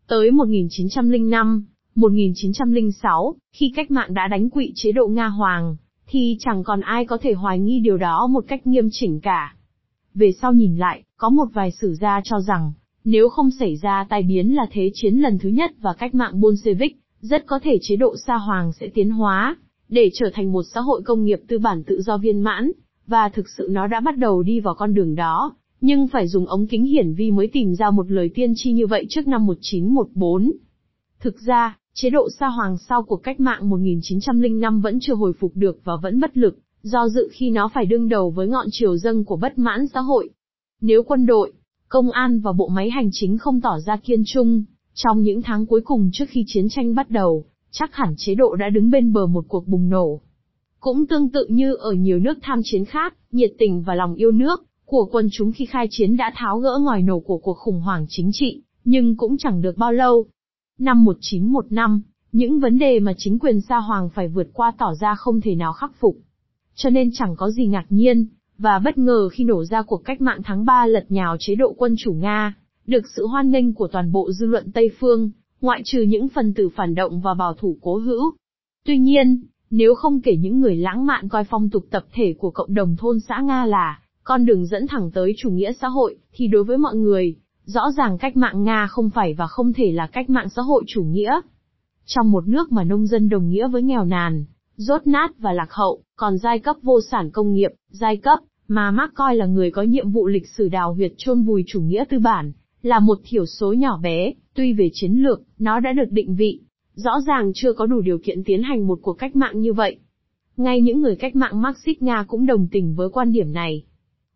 Tới 0.08 0.32
1905, 0.32 1.66
1906, 1.96 3.36
khi 3.54 3.72
cách 3.76 3.92
mạng 3.92 4.14
đã 4.14 4.28
đánh 4.28 4.50
quỵ 4.50 4.72
chế 4.76 4.92
độ 4.92 5.08
Nga 5.08 5.28
Hoàng, 5.28 5.76
thì 6.08 6.38
chẳng 6.40 6.64
còn 6.64 6.82
ai 6.82 7.06
có 7.06 7.18
thể 7.22 7.34
hoài 7.34 7.60
nghi 7.60 7.80
điều 7.80 7.98
đó 7.98 8.28
một 8.28 8.44
cách 8.48 8.68
nghiêm 8.68 8.88
chỉnh 8.92 9.20
cả. 9.20 9.56
Về 10.14 10.32
sau 10.42 10.54
nhìn 10.54 10.78
lại, 10.78 11.04
có 11.18 11.30
một 11.30 11.46
vài 11.54 11.72
sử 11.72 11.94
gia 11.94 12.22
cho 12.24 12.40
rằng, 12.40 12.74
nếu 13.04 13.30
không 13.30 13.52
xảy 13.60 13.76
ra 13.76 14.06
tai 14.10 14.24
biến 14.24 14.56
là 14.56 14.66
thế 14.72 14.92
chiến 14.94 15.16
lần 15.16 15.38
thứ 15.40 15.50
nhất 15.50 15.72
và 15.82 15.94
cách 15.94 16.16
mạng 16.16 16.42
Bolshevik, 16.42 16.98
rất 17.22 17.46
có 17.46 17.60
thể 17.64 17.78
chế 17.82 17.96
độ 17.96 18.16
Sa 18.28 18.36
Hoàng 18.36 18.72
sẽ 18.74 18.88
tiến 18.94 19.10
hóa, 19.10 19.58
để 19.90 20.10
trở 20.14 20.30
thành 20.34 20.52
một 20.52 20.64
xã 20.74 20.82
hội 20.82 21.02
công 21.06 21.24
nghiệp 21.24 21.40
tư 21.48 21.60
bản 21.60 21.84
tự 21.84 22.02
do 22.02 22.18
viên 22.18 22.42
mãn, 22.42 22.72
và 23.08 23.30
thực 23.30 23.50
sự 23.50 23.68
nó 23.72 23.88
đã 23.88 24.00
bắt 24.00 24.18
đầu 24.18 24.44
đi 24.44 24.60
vào 24.60 24.76
con 24.76 24.94
đường 24.94 25.16
đó, 25.16 25.56
nhưng 25.82 26.08
phải 26.08 26.28
dùng 26.28 26.46
ống 26.46 26.68
kính 26.68 26.86
hiển 26.86 27.14
vi 27.14 27.32
mới 27.32 27.48
tìm 27.48 27.76
ra 27.76 27.92
một 27.92 28.12
lời 28.12 28.30
tiên 28.36 28.54
tri 28.56 28.72
như 28.72 28.88
vậy 28.88 29.06
trước 29.10 29.28
năm 29.28 29.46
1914. 29.46 30.52
Thực 31.20 31.36
ra, 31.40 31.78
chế 31.94 32.10
độ 32.10 32.30
Sa 32.40 32.48
Hoàng 32.48 32.78
sau 32.78 33.04
cuộc 33.04 33.24
cách 33.24 33.40
mạng 33.40 33.70
1905 33.70 34.82
vẫn 34.82 35.00
chưa 35.02 35.14
hồi 35.14 35.34
phục 35.40 35.52
được 35.56 35.80
và 35.84 35.94
vẫn 36.02 36.20
bất 36.20 36.38
lực, 36.38 36.60
do 36.82 37.10
dự 37.10 37.30
khi 37.32 37.50
nó 37.50 37.70
phải 37.74 37.86
đương 37.86 38.10
đầu 38.10 38.30
với 38.30 38.48
ngọn 38.48 38.68
triều 38.72 38.98
dâng 38.98 39.26
của 39.26 39.36
bất 39.36 39.58
mãn 39.58 39.88
xã 39.88 40.00
hội. 40.00 40.30
Nếu 40.82 41.04
quân 41.04 41.26
đội, 41.26 41.54
công 41.88 42.12
an 42.12 42.40
và 42.40 42.52
bộ 42.52 42.68
máy 42.68 42.90
hành 42.90 43.10
chính 43.12 43.38
không 43.38 43.62
tỏ 43.62 43.80
ra 43.86 43.98
kiên 43.98 44.24
trung, 44.26 44.64
trong 44.94 45.22
những 45.22 45.42
tháng 45.42 45.66
cuối 45.66 45.82
cùng 45.82 46.10
trước 46.14 46.26
khi 46.30 46.44
chiến 46.48 46.70
tranh 46.70 46.96
bắt 46.96 47.10
đầu, 47.10 47.46
chắc 47.72 47.96
hẳn 47.96 48.14
chế 48.18 48.36
độ 48.36 48.56
đã 48.56 48.70
đứng 48.70 48.92
bên 48.92 49.14
bờ 49.14 49.26
một 49.26 49.46
cuộc 49.48 49.68
bùng 49.68 49.90
nổ. 49.90 50.22
Cũng 50.80 51.08
tương 51.08 51.30
tự 51.30 51.46
như 51.50 51.74
ở 51.74 51.92
nhiều 51.92 52.20
nước 52.20 52.38
tham 52.42 52.62
chiến 52.64 52.86
khác, 52.86 53.16
nhiệt 53.32 53.52
tình 53.58 53.82
và 53.82 53.96
lòng 53.96 54.16
yêu 54.16 54.32
nước 54.32 54.71
của 54.92 55.06
quân 55.12 55.28
chúng 55.32 55.52
khi 55.52 55.66
khai 55.66 55.88
chiến 55.90 56.18
đã 56.18 56.32
tháo 56.36 56.60
gỡ 56.60 56.80
ngòi 56.82 57.02
nổ 57.02 57.20
của 57.20 57.38
cuộc 57.38 57.58
khủng 57.58 57.82
hoảng 57.82 58.06
chính 58.10 58.30
trị, 58.34 58.62
nhưng 58.84 59.18
cũng 59.18 59.38
chẳng 59.38 59.62
được 59.62 59.78
bao 59.78 59.92
lâu. 59.92 60.26
Năm 60.80 61.04
1915, 61.04 62.02
những 62.32 62.60
vấn 62.60 62.80
đề 62.80 63.00
mà 63.00 63.14
chính 63.18 63.40
quyền 63.40 63.62
Sa 63.62 63.78
Hoàng 63.78 64.10
phải 64.10 64.28
vượt 64.28 64.48
qua 64.54 64.72
tỏ 64.78 64.94
ra 65.02 65.16
không 65.16 65.42
thể 65.42 65.56
nào 65.56 65.74
khắc 65.74 65.92
phục. 66.00 66.18
Cho 66.76 66.90
nên 66.90 67.10
chẳng 67.14 67.36
có 67.36 67.50
gì 67.50 67.68
ngạc 67.68 67.86
nhiên, 67.90 68.28
và 68.58 68.80
bất 68.80 68.98
ngờ 68.98 69.30
khi 69.30 69.44
nổ 69.44 69.64
ra 69.66 69.82
cuộc 69.82 69.98
cách 70.06 70.22
mạng 70.22 70.42
tháng 70.44 70.66
3 70.66 70.86
lật 70.86 71.06
nhào 71.10 71.36
chế 71.40 71.56
độ 71.56 71.74
quân 71.78 71.96
chủ 71.98 72.14
Nga, 72.14 72.54
được 72.88 73.04
sự 73.16 73.28
hoan 73.28 73.52
nghênh 73.52 73.74
của 73.74 73.88
toàn 73.88 74.12
bộ 74.12 74.32
dư 74.32 74.46
luận 74.46 74.72
Tây 74.72 74.90
Phương, 75.00 75.30
ngoại 75.62 75.82
trừ 75.86 76.02
những 76.02 76.28
phần 76.30 76.54
tử 76.54 76.70
phản 76.76 76.96
động 76.96 77.22
và 77.22 77.34
bảo 77.34 77.54
thủ 77.54 77.78
cố 77.82 77.98
hữu. 77.98 78.32
Tuy 78.86 78.98
nhiên, 78.98 79.44
nếu 79.70 79.96
không 79.96 80.22
kể 80.22 80.36
những 80.36 80.60
người 80.60 80.76
lãng 80.76 81.06
mạn 81.06 81.30
coi 81.30 81.44
phong 81.44 81.70
tục 81.70 81.86
tập 81.92 82.06
thể 82.14 82.36
của 82.38 82.52
cộng 82.52 82.74
đồng 82.74 82.96
thôn 83.00 83.20
xã 83.20 83.42
Nga 83.42 83.66
là 83.66 84.01
con 84.24 84.46
đường 84.46 84.66
dẫn 84.66 84.88
thẳng 84.88 85.12
tới 85.12 85.34
chủ 85.38 85.50
nghĩa 85.50 85.72
xã 85.82 85.88
hội, 85.88 86.18
thì 86.34 86.48
đối 86.48 86.64
với 86.64 86.78
mọi 86.78 86.96
người, 86.96 87.36
rõ 87.66 87.92
ràng 87.98 88.18
cách 88.18 88.38
mạng 88.38 88.64
Nga 88.64 88.88
không 88.88 89.10
phải 89.10 89.34
và 89.34 89.48
không 89.48 89.74
thể 89.74 89.92
là 89.92 90.08
cách 90.08 90.30
mạng 90.30 90.50
xã 90.50 90.62
hội 90.62 90.84
chủ 90.88 91.04
nghĩa. 91.04 91.42
Trong 92.06 92.32
một 92.32 92.48
nước 92.48 92.72
mà 92.72 92.84
nông 92.84 93.08
dân 93.08 93.30
đồng 93.30 93.50
nghĩa 93.50 93.68
với 93.68 93.82
nghèo 93.82 94.06
nàn, 94.06 94.46
rốt 94.76 95.08
nát 95.08 95.32
và 95.40 95.54
lạc 95.54 95.72
hậu, 95.72 96.04
còn 96.16 96.38
giai 96.38 96.60
cấp 96.60 96.76
vô 96.82 97.00
sản 97.12 97.32
công 97.32 97.54
nghiệp, 97.54 97.72
giai 97.90 98.18
cấp, 98.18 98.40
mà 98.68 98.92
Marx 98.92 99.14
coi 99.14 99.36
là 99.36 99.46
người 99.46 99.72
có 99.72 99.82
nhiệm 99.82 100.12
vụ 100.12 100.28
lịch 100.28 100.48
sử 100.48 100.70
đào 100.70 100.94
huyệt 100.94 101.14
chôn 101.18 101.44
vùi 101.44 101.64
chủ 101.68 101.82
nghĩa 101.82 102.04
tư 102.10 102.20
bản, 102.20 102.52
là 102.82 103.00
một 103.00 103.20
thiểu 103.24 103.46
số 103.46 103.74
nhỏ 103.74 104.00
bé, 104.04 104.34
tuy 104.54 104.74
về 104.74 104.90
chiến 104.94 105.14
lược, 105.14 105.42
nó 105.60 105.80
đã 105.80 105.94
được 105.94 106.12
định 106.12 106.36
vị, 106.36 106.60
rõ 106.96 107.12
ràng 107.28 107.52
chưa 107.56 107.74
có 107.74 107.86
đủ 107.86 108.02
điều 108.02 108.18
kiện 108.18 108.44
tiến 108.44 108.64
hành 108.64 108.88
một 108.88 109.00
cuộc 109.02 109.14
cách 109.14 109.36
mạng 109.36 109.62
như 109.62 109.74
vậy. 109.74 109.98
Ngay 110.58 110.82
những 110.82 111.02
người 111.02 111.16
cách 111.16 111.36
mạng 111.36 111.62
Marxist 111.62 112.02
Nga 112.02 112.26
cũng 112.28 112.46
đồng 112.46 112.68
tình 112.72 112.96
với 112.96 113.10
quan 113.10 113.32
điểm 113.32 113.54
này. 113.54 113.84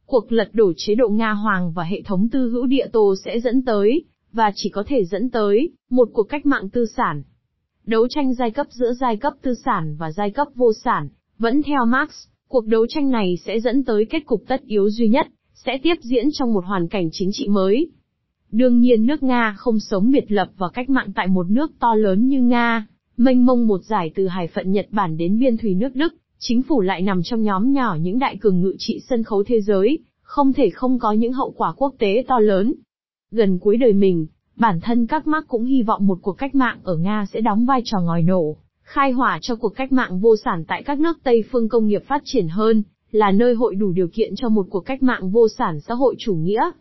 Cuộc 0.05 0.31
lật 0.31 0.49
đổ 0.53 0.73
chế 0.77 0.95
độ 0.95 1.09
Nga 1.09 1.31
Hoàng 1.31 1.71
và 1.71 1.83
hệ 1.83 2.01
thống 2.01 2.29
tư 2.29 2.49
hữu 2.49 2.65
địa 2.65 2.87
tô 2.93 3.15
sẽ 3.25 3.39
dẫn 3.39 3.65
tới, 3.65 4.03
và 4.31 4.51
chỉ 4.55 4.69
có 4.69 4.83
thể 4.87 5.05
dẫn 5.05 5.29
tới, 5.29 5.69
một 5.89 6.09
cuộc 6.13 6.23
cách 6.23 6.45
mạng 6.45 6.69
tư 6.69 6.85
sản. 6.85 7.23
Đấu 7.85 8.07
tranh 8.07 8.33
giai 8.33 8.51
cấp 8.51 8.67
giữa 8.69 8.93
giai 8.93 9.17
cấp 9.17 9.33
tư 9.41 9.53
sản 9.65 9.95
và 9.99 10.11
giai 10.11 10.31
cấp 10.31 10.47
vô 10.55 10.73
sản, 10.73 11.09
vẫn 11.39 11.63
theo 11.63 11.85
Marx, 11.85 12.11
cuộc 12.47 12.67
đấu 12.67 12.87
tranh 12.87 13.09
này 13.09 13.37
sẽ 13.45 13.59
dẫn 13.59 13.83
tới 13.83 14.05
kết 14.05 14.25
cục 14.25 14.43
tất 14.47 14.61
yếu 14.65 14.89
duy 14.89 15.07
nhất, 15.07 15.27
sẽ 15.53 15.77
tiếp 15.83 15.95
diễn 16.01 16.25
trong 16.33 16.53
một 16.53 16.65
hoàn 16.65 16.87
cảnh 16.87 17.09
chính 17.11 17.29
trị 17.33 17.47
mới. 17.47 17.91
Đương 18.51 18.79
nhiên 18.79 19.05
nước 19.05 19.23
Nga 19.23 19.55
không 19.57 19.79
sống 19.79 20.11
biệt 20.11 20.31
lập 20.31 20.49
và 20.57 20.69
cách 20.73 20.89
mạng 20.89 21.11
tại 21.15 21.27
một 21.27 21.49
nước 21.49 21.71
to 21.79 21.95
lớn 21.95 22.27
như 22.27 22.41
Nga, 22.41 22.87
mênh 23.17 23.45
mông 23.45 23.67
một 23.67 23.81
giải 23.83 24.11
từ 24.15 24.27
hải 24.27 24.47
phận 24.47 24.71
Nhật 24.71 24.87
Bản 24.91 25.17
đến 25.17 25.39
biên 25.39 25.57
thủy 25.57 25.73
nước 25.73 25.95
Đức, 25.95 26.13
chính 26.47 26.61
phủ 26.61 26.81
lại 26.81 27.01
nằm 27.01 27.23
trong 27.23 27.43
nhóm 27.43 27.73
nhỏ 27.73 27.97
những 28.01 28.19
đại 28.19 28.37
cường 28.37 28.61
ngự 28.61 28.75
trị 28.77 28.99
sân 29.09 29.23
khấu 29.23 29.43
thế 29.43 29.61
giới, 29.61 29.99
không 30.21 30.53
thể 30.53 30.69
không 30.69 30.99
có 30.99 31.11
những 31.11 31.33
hậu 31.33 31.51
quả 31.51 31.73
quốc 31.77 31.95
tế 31.99 32.23
to 32.27 32.39
lớn. 32.39 32.73
Gần 33.31 33.59
cuối 33.59 33.77
đời 33.77 33.93
mình, 33.93 34.27
bản 34.55 34.79
thân 34.81 35.07
các 35.07 35.27
Mark 35.27 35.47
cũng 35.47 35.65
hy 35.65 35.81
vọng 35.83 36.07
một 36.07 36.17
cuộc 36.21 36.33
cách 36.33 36.55
mạng 36.55 36.79
ở 36.83 36.97
Nga 36.97 37.25
sẽ 37.33 37.41
đóng 37.41 37.65
vai 37.65 37.81
trò 37.85 37.99
ngòi 37.99 38.21
nổ, 38.21 38.57
khai 38.81 39.11
hỏa 39.11 39.39
cho 39.41 39.55
cuộc 39.55 39.69
cách 39.75 39.91
mạng 39.91 40.19
vô 40.19 40.35
sản 40.37 40.63
tại 40.67 40.83
các 40.83 40.99
nước 40.99 41.17
Tây 41.23 41.43
phương 41.51 41.69
công 41.69 41.87
nghiệp 41.87 42.03
phát 42.07 42.21
triển 42.25 42.47
hơn, 42.47 42.83
là 43.11 43.31
nơi 43.31 43.53
hội 43.53 43.75
đủ 43.75 43.91
điều 43.91 44.07
kiện 44.07 44.35
cho 44.35 44.49
một 44.49 44.67
cuộc 44.69 44.81
cách 44.81 45.03
mạng 45.03 45.31
vô 45.31 45.47
sản 45.57 45.79
xã 45.79 45.93
hội 45.93 46.15
chủ 46.19 46.35
nghĩa. 46.35 46.71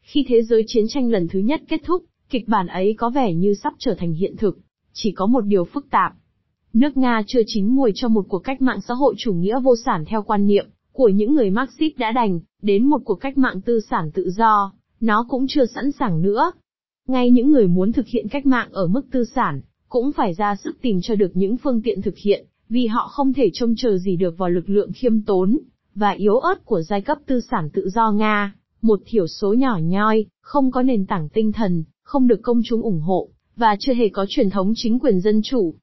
Khi 0.00 0.24
thế 0.28 0.42
giới 0.42 0.64
chiến 0.66 0.84
tranh 0.88 1.10
lần 1.10 1.28
thứ 1.28 1.38
nhất 1.38 1.62
kết 1.68 1.80
thúc, 1.84 2.04
kịch 2.30 2.48
bản 2.48 2.66
ấy 2.66 2.94
có 2.98 3.10
vẻ 3.10 3.34
như 3.34 3.54
sắp 3.54 3.72
trở 3.78 3.94
thành 3.98 4.12
hiện 4.12 4.36
thực. 4.36 4.58
Chỉ 4.92 5.12
có 5.12 5.26
một 5.26 5.40
điều 5.40 5.64
phức 5.64 5.90
tạp. 5.90 6.12
Nước 6.74 6.96
Nga 6.96 7.22
chưa 7.26 7.40
chín 7.46 7.66
mùi 7.66 7.92
cho 7.94 8.08
một 8.08 8.26
cuộc 8.28 8.38
cách 8.38 8.62
mạng 8.62 8.80
xã 8.88 8.94
hội 8.94 9.14
chủ 9.18 9.32
nghĩa 9.32 9.60
vô 9.60 9.76
sản 9.84 10.04
theo 10.04 10.22
quan 10.22 10.46
niệm 10.46 10.66
của 10.92 11.08
những 11.08 11.34
người 11.34 11.50
Marxist 11.50 11.98
đã 11.98 12.12
đành, 12.12 12.40
đến 12.62 12.86
một 12.86 13.00
cuộc 13.04 13.14
cách 13.14 13.38
mạng 13.38 13.60
tư 13.60 13.80
sản 13.90 14.10
tự 14.14 14.30
do, 14.30 14.72
nó 15.00 15.26
cũng 15.28 15.46
chưa 15.48 15.66
sẵn 15.66 15.92
sàng 15.92 16.22
nữa. 16.22 16.52
Ngay 17.08 17.30
những 17.30 17.50
người 17.50 17.66
muốn 17.66 17.92
thực 17.92 18.06
hiện 18.06 18.28
cách 18.28 18.46
mạng 18.46 18.68
ở 18.72 18.86
mức 18.86 19.02
tư 19.10 19.24
sản, 19.34 19.60
cũng 19.88 20.12
phải 20.12 20.34
ra 20.34 20.56
sức 20.56 20.76
tìm 20.82 21.00
cho 21.02 21.14
được 21.14 21.30
những 21.34 21.56
phương 21.56 21.82
tiện 21.82 22.02
thực 22.02 22.16
hiện, 22.16 22.46
vì 22.68 22.86
họ 22.86 23.08
không 23.08 23.32
thể 23.32 23.50
trông 23.52 23.74
chờ 23.76 23.98
gì 23.98 24.16
được 24.16 24.38
vào 24.38 24.50
lực 24.50 24.70
lượng 24.70 24.92
khiêm 24.94 25.22
tốn 25.22 25.58
và 25.94 26.10
yếu 26.10 26.38
ớt 26.38 26.64
của 26.64 26.82
giai 26.82 27.00
cấp 27.00 27.18
tư 27.26 27.40
sản 27.50 27.70
tự 27.72 27.88
do 27.88 28.12
Nga 28.12 28.54
một 28.82 29.00
thiểu 29.06 29.26
số 29.26 29.54
nhỏ 29.54 29.78
nhoi, 29.82 30.26
không 30.40 30.70
có 30.70 30.82
nền 30.82 31.06
tảng 31.06 31.28
tinh 31.28 31.52
thần, 31.52 31.84
không 32.02 32.26
được 32.26 32.42
công 32.42 32.60
chúng 32.64 32.82
ủng 32.82 33.00
hộ, 33.00 33.28
và 33.56 33.76
chưa 33.80 33.94
hề 33.94 34.08
có 34.08 34.26
truyền 34.28 34.50
thống 34.50 34.72
chính 34.76 34.98
quyền 34.98 35.20
dân 35.20 35.40
chủ. 35.44 35.74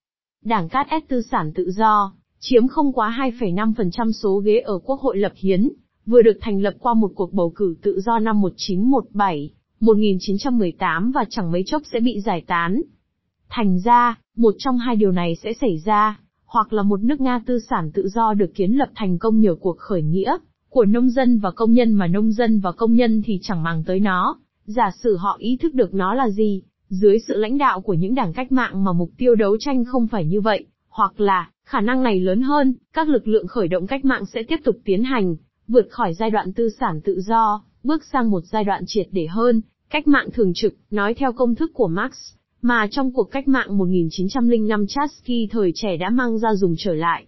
Đảng 0.46 0.70
Cát 0.70 0.88
ép 0.90 1.04
tư 1.08 1.22
sản 1.22 1.52
tự 1.56 1.72
do, 1.72 2.14
chiếm 2.40 2.68
không 2.68 2.94
quá 2.94 3.32
2,5% 3.40 4.12
số 4.12 4.38
ghế 4.38 4.60
ở 4.60 4.80
Quốc 4.84 5.00
hội 5.02 5.18
lập 5.18 5.32
hiến, 5.36 5.70
vừa 6.06 6.22
được 6.22 6.38
thành 6.42 6.62
lập 6.62 6.74
qua 6.80 6.94
một 6.94 7.12
cuộc 7.16 7.34
bầu 7.34 7.54
cử 7.56 7.76
tự 7.82 8.02
do 8.02 8.20
năm 8.20 8.42
1917, 8.42 9.54
1918 9.80 11.12
và 11.12 11.26
chẳng 11.30 11.52
mấy 11.52 11.64
chốc 11.66 11.82
sẽ 11.94 12.00
bị 12.00 12.20
giải 12.20 12.44
tán. 12.48 12.82
Thành 13.50 13.80
ra, 13.80 14.20
một 14.36 14.56
trong 14.58 14.78
hai 14.78 14.96
điều 14.96 15.12
này 15.12 15.36
sẽ 15.44 15.54
xảy 15.62 15.78
ra, 15.86 16.20
hoặc 16.46 16.74
là 16.74 16.84
một 16.84 17.04
nước 17.04 17.22
Nga 17.22 17.42
tư 17.46 17.60
sản 17.70 17.92
tự 17.94 18.08
do 18.08 18.34
được 18.34 18.52
kiến 18.56 18.72
lập 18.72 18.90
thành 18.96 19.18
công 19.18 19.40
nhờ 19.40 19.56
cuộc 19.60 19.78
khởi 19.78 20.02
nghĩa 20.02 20.38
của 20.70 20.86
nông 20.86 21.10
dân 21.10 21.40
và 21.40 21.52
công 21.52 21.74
nhân 21.74 21.94
mà 21.94 22.08
nông 22.08 22.32
dân 22.32 22.60
và 22.60 22.72
công 22.72 22.96
nhân 22.96 23.22
thì 23.26 23.40
chẳng 23.42 23.64
màng 23.64 23.84
tới 23.84 24.00
nó, 24.00 24.38
giả 24.66 24.92
sử 25.04 25.18
họ 25.18 25.36
ý 25.40 25.58
thức 25.58 25.74
được 25.74 25.94
nó 25.94 26.14
là 26.14 26.30
gì, 26.30 26.64
dưới 26.92 27.20
sự 27.20 27.38
lãnh 27.38 27.58
đạo 27.58 27.82
của 27.82 27.94
những 27.94 28.16
đảng 28.16 28.34
cách 28.34 28.52
mạng 28.52 28.84
mà 28.84 28.94
mục 28.94 29.10
tiêu 29.18 29.36
đấu 29.36 29.58
tranh 29.60 29.86
không 29.86 30.08
phải 30.08 30.26
như 30.26 30.42
vậy, 30.42 30.66
hoặc 30.90 31.20
là, 31.20 31.50
khả 31.66 31.82
năng 31.82 32.04
này 32.04 32.20
lớn 32.20 32.42
hơn, 32.42 32.76
các 32.94 33.10
lực 33.10 33.28
lượng 33.28 33.48
khởi 33.48 33.68
động 33.68 33.88
cách 33.88 34.06
mạng 34.06 34.26
sẽ 34.26 34.44
tiếp 34.44 34.60
tục 34.64 34.76
tiến 34.86 35.04
hành, 35.04 35.36
vượt 35.68 35.88
khỏi 35.90 36.14
giai 36.14 36.30
đoạn 36.30 36.54
tư 36.54 36.70
sản 36.80 37.02
tự 37.02 37.22
do, 37.22 37.64
bước 37.84 38.04
sang 38.14 38.32
một 38.32 38.42
giai 38.46 38.64
đoạn 38.64 38.84
triệt 38.88 39.08
để 39.12 39.28
hơn, 39.28 39.62
cách 39.90 40.08
mạng 40.08 40.30
thường 40.34 40.52
trực, 40.56 40.76
nói 40.92 41.14
theo 41.14 41.34
công 41.34 41.56
thức 41.56 41.72
của 41.74 41.88
Marx, 41.88 42.14
mà 42.62 42.88
trong 42.92 43.12
cuộc 43.14 43.32
cách 43.32 43.48
mạng 43.48 43.78
1905 43.78 44.88
Trotsky 44.88 45.48
thời 45.52 45.72
trẻ 45.76 45.98
đã 45.98 46.10
mang 46.10 46.38
ra 46.38 46.56
dùng 46.56 46.76
trở 46.78 46.94
lại. 46.94 47.26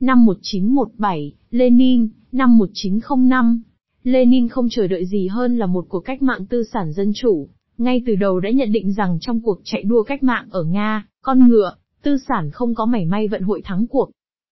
Năm 0.00 0.24
1917, 0.24 1.32
Lenin, 1.50 2.08
năm 2.32 2.58
1905, 2.58 3.62
Lenin 4.02 4.48
không 4.48 4.68
chờ 4.70 4.86
đợi 4.86 5.06
gì 5.06 5.28
hơn 5.28 5.58
là 5.58 5.66
một 5.66 5.86
cuộc 5.88 6.00
cách 6.00 6.22
mạng 6.22 6.46
tư 6.46 6.64
sản 6.72 6.92
dân 6.92 7.12
chủ, 7.14 7.48
ngay 7.78 8.02
từ 8.06 8.16
đầu 8.16 8.40
đã 8.40 8.50
nhận 8.50 8.72
định 8.72 8.92
rằng 8.92 9.18
trong 9.20 9.40
cuộc 9.40 9.60
chạy 9.64 9.82
đua 9.82 10.02
cách 10.02 10.22
mạng 10.22 10.48
ở 10.50 10.64
Nga, 10.64 11.06
con 11.22 11.48
ngựa, 11.48 11.74
tư 12.02 12.16
sản 12.28 12.50
không 12.50 12.74
có 12.74 12.86
mảy 12.86 13.04
may 13.04 13.28
vận 13.28 13.42
hội 13.42 13.62
thắng 13.64 13.86
cuộc. 13.86 14.10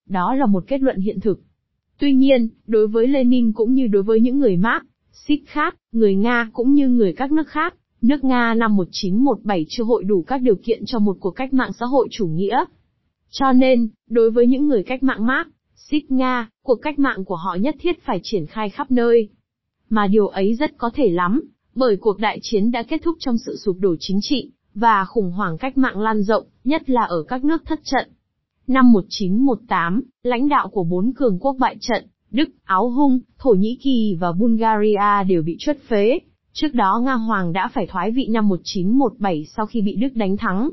Đó 0.09 0.35
là 0.35 0.47
một 0.47 0.65
kết 0.67 0.81
luận 0.81 1.01
hiện 1.01 1.21
thực. 1.21 1.41
Tuy 1.99 2.15
nhiên, 2.15 2.49
đối 2.67 2.87
với 2.87 3.07
Lenin 3.07 3.53
cũng 3.53 3.75
như 3.75 3.87
đối 3.87 4.03
với 4.03 4.21
những 4.21 4.39
người 4.39 4.57
Marx, 4.57 4.83
Xít 5.13 5.41
khác, 5.47 5.77
người 5.93 6.15
Nga 6.15 6.51
cũng 6.53 6.73
như 6.73 6.89
người 6.89 7.13
các 7.13 7.33
nước 7.33 7.49
khác, 7.49 7.75
nước 8.03 8.25
Nga 8.25 8.55
năm 8.55 8.77
1917 8.77 9.67
chưa 9.69 9.85
hội 9.85 10.05
đủ 10.05 10.23
các 10.23 10.43
điều 10.43 10.57
kiện 10.57 10.83
cho 10.87 10.99
một 10.99 11.17
cuộc 11.21 11.31
cách 11.31 11.53
mạng 11.53 11.71
xã 11.81 11.87
hội 11.87 12.09
chủ 12.11 12.27
nghĩa. 12.27 12.65
Cho 13.31 13.53
nên, 13.53 13.89
đối 14.11 14.31
với 14.31 14.47
những 14.47 14.69
người 14.69 14.83
cách 14.83 15.03
mạng 15.03 15.27
Marx, 15.27 15.49
Xít 15.75 16.11
Nga, 16.11 16.49
cuộc 16.63 16.75
cách 16.83 16.99
mạng 16.99 17.25
của 17.25 17.37
họ 17.37 17.55
nhất 17.55 17.75
thiết 17.81 18.03
phải 18.03 18.21
triển 18.23 18.47
khai 18.47 18.71
khắp 18.71 18.91
nơi. 18.91 19.29
Mà 19.89 20.07
điều 20.07 20.27
ấy 20.27 20.55
rất 20.55 20.79
có 20.79 20.91
thể 20.95 21.11
lắm, 21.11 21.43
bởi 21.77 21.97
cuộc 21.97 22.19
đại 22.19 22.39
chiến 22.43 22.71
đã 22.71 22.83
kết 22.83 23.01
thúc 23.05 23.17
trong 23.21 23.39
sự 23.39 23.57
sụp 23.65 23.77
đổ 23.81 23.97
chính 24.01 24.19
trị, 24.23 24.51
và 24.75 25.05
khủng 25.05 25.31
hoảng 25.31 25.59
cách 25.59 25.79
mạng 25.79 26.01
lan 26.01 26.23
rộng, 26.23 26.47
nhất 26.65 26.91
là 26.91 27.03
ở 27.03 27.23
các 27.23 27.45
nước 27.45 27.63
thất 27.65 27.81
trận. 27.85 28.09
Năm 28.67 28.93
1918, 28.93 30.03
lãnh 30.23 30.49
đạo 30.49 30.69
của 30.69 30.85
bốn 30.85 31.13
cường 31.13 31.39
quốc 31.39 31.57
bại 31.59 31.77
trận, 31.81 32.05
Đức, 32.31 32.49
Áo 32.65 32.91
Hung, 32.91 33.21
Thổ 33.39 33.51
Nhĩ 33.51 33.79
Kỳ 33.83 34.17
và 34.21 34.33
Bulgaria 34.33 35.25
đều 35.29 35.43
bị 35.43 35.57
truất 35.59 35.79
phế. 35.89 36.19
Trước 36.53 36.75
đó 36.75 37.01
Nga 37.05 37.15
Hoàng 37.15 37.53
đã 37.53 37.69
phải 37.69 37.87
thoái 37.87 38.11
vị 38.11 38.27
năm 38.31 38.49
1917 38.49 39.47
sau 39.57 39.67
khi 39.67 39.81
bị 39.81 39.97
Đức 39.97 40.09
đánh 40.15 40.37
thắng. 40.37 40.71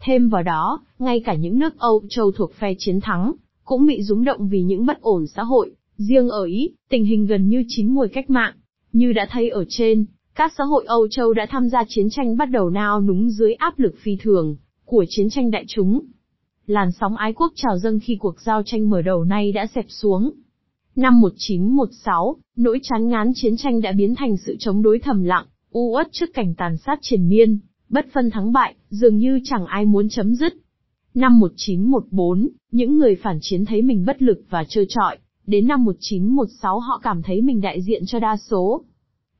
Thêm 0.00 0.28
vào 0.28 0.42
đó, 0.42 0.80
ngay 0.98 1.20
cả 1.20 1.34
những 1.34 1.58
nước 1.58 1.78
Âu 1.78 2.02
Châu 2.08 2.32
thuộc 2.32 2.54
phe 2.54 2.74
chiến 2.78 3.00
thắng, 3.00 3.32
cũng 3.64 3.86
bị 3.86 4.02
rúng 4.02 4.24
động 4.24 4.48
vì 4.48 4.62
những 4.62 4.86
bất 4.86 5.00
ổn 5.00 5.26
xã 5.26 5.42
hội. 5.42 5.70
Riêng 5.96 6.28
ở 6.28 6.44
Ý, 6.44 6.70
tình 6.88 7.04
hình 7.04 7.26
gần 7.26 7.48
như 7.48 7.64
chín 7.68 7.94
mùi 7.94 8.08
cách 8.08 8.30
mạng. 8.30 8.54
Như 8.92 9.12
đã 9.12 9.26
thấy 9.30 9.50
ở 9.50 9.64
trên, 9.68 10.04
các 10.34 10.52
xã 10.58 10.64
hội 10.64 10.84
Âu 10.86 11.08
Châu 11.08 11.32
đã 11.32 11.46
tham 11.50 11.68
gia 11.68 11.84
chiến 11.88 12.10
tranh 12.10 12.36
bắt 12.36 12.50
đầu 12.50 12.70
nao 12.70 13.00
núng 13.00 13.30
dưới 13.30 13.54
áp 13.54 13.78
lực 13.78 13.94
phi 14.02 14.16
thường 14.16 14.56
của 14.84 15.04
chiến 15.08 15.30
tranh 15.30 15.50
đại 15.50 15.64
chúng. 15.68 16.00
Làn 16.66 16.92
sóng 16.92 17.16
ái 17.16 17.32
quốc 17.32 17.52
trào 17.56 17.78
dâng 17.78 17.98
khi 18.00 18.16
cuộc 18.20 18.40
giao 18.40 18.62
tranh 18.62 18.90
mở 18.90 19.02
đầu 19.02 19.24
nay 19.24 19.52
đã 19.52 19.66
xẹp 19.66 19.84
xuống. 19.88 20.30
Năm 20.96 21.20
1916, 21.20 22.36
nỗi 22.56 22.80
chán 22.82 23.08
ngán 23.08 23.32
chiến 23.34 23.56
tranh 23.56 23.80
đã 23.80 23.92
biến 23.92 24.14
thành 24.14 24.36
sự 24.36 24.56
chống 24.58 24.82
đối 24.82 24.98
thầm 24.98 25.24
lặng, 25.24 25.46
u 25.70 25.92
uất 25.94 26.08
trước 26.12 26.34
cảnh 26.34 26.54
tàn 26.54 26.76
sát 26.76 26.98
triền 27.02 27.28
miên, 27.28 27.58
bất 27.88 28.06
phân 28.12 28.30
thắng 28.30 28.52
bại, 28.52 28.74
dường 28.90 29.16
như 29.16 29.40
chẳng 29.44 29.66
ai 29.66 29.86
muốn 29.86 30.08
chấm 30.08 30.34
dứt. 30.34 30.54
Năm 31.14 31.40
1914, 31.40 32.48
những 32.72 32.98
người 32.98 33.16
phản 33.16 33.38
chiến 33.40 33.64
thấy 33.64 33.82
mình 33.82 34.04
bất 34.06 34.22
lực 34.22 34.44
và 34.50 34.64
trơ 34.68 34.84
trọi, 34.88 35.18
đến 35.46 35.66
năm 35.66 35.84
1916 35.84 36.78
họ 36.78 37.00
cảm 37.02 37.22
thấy 37.22 37.42
mình 37.42 37.60
đại 37.60 37.82
diện 37.82 38.02
cho 38.06 38.18
đa 38.18 38.36
số. 38.36 38.84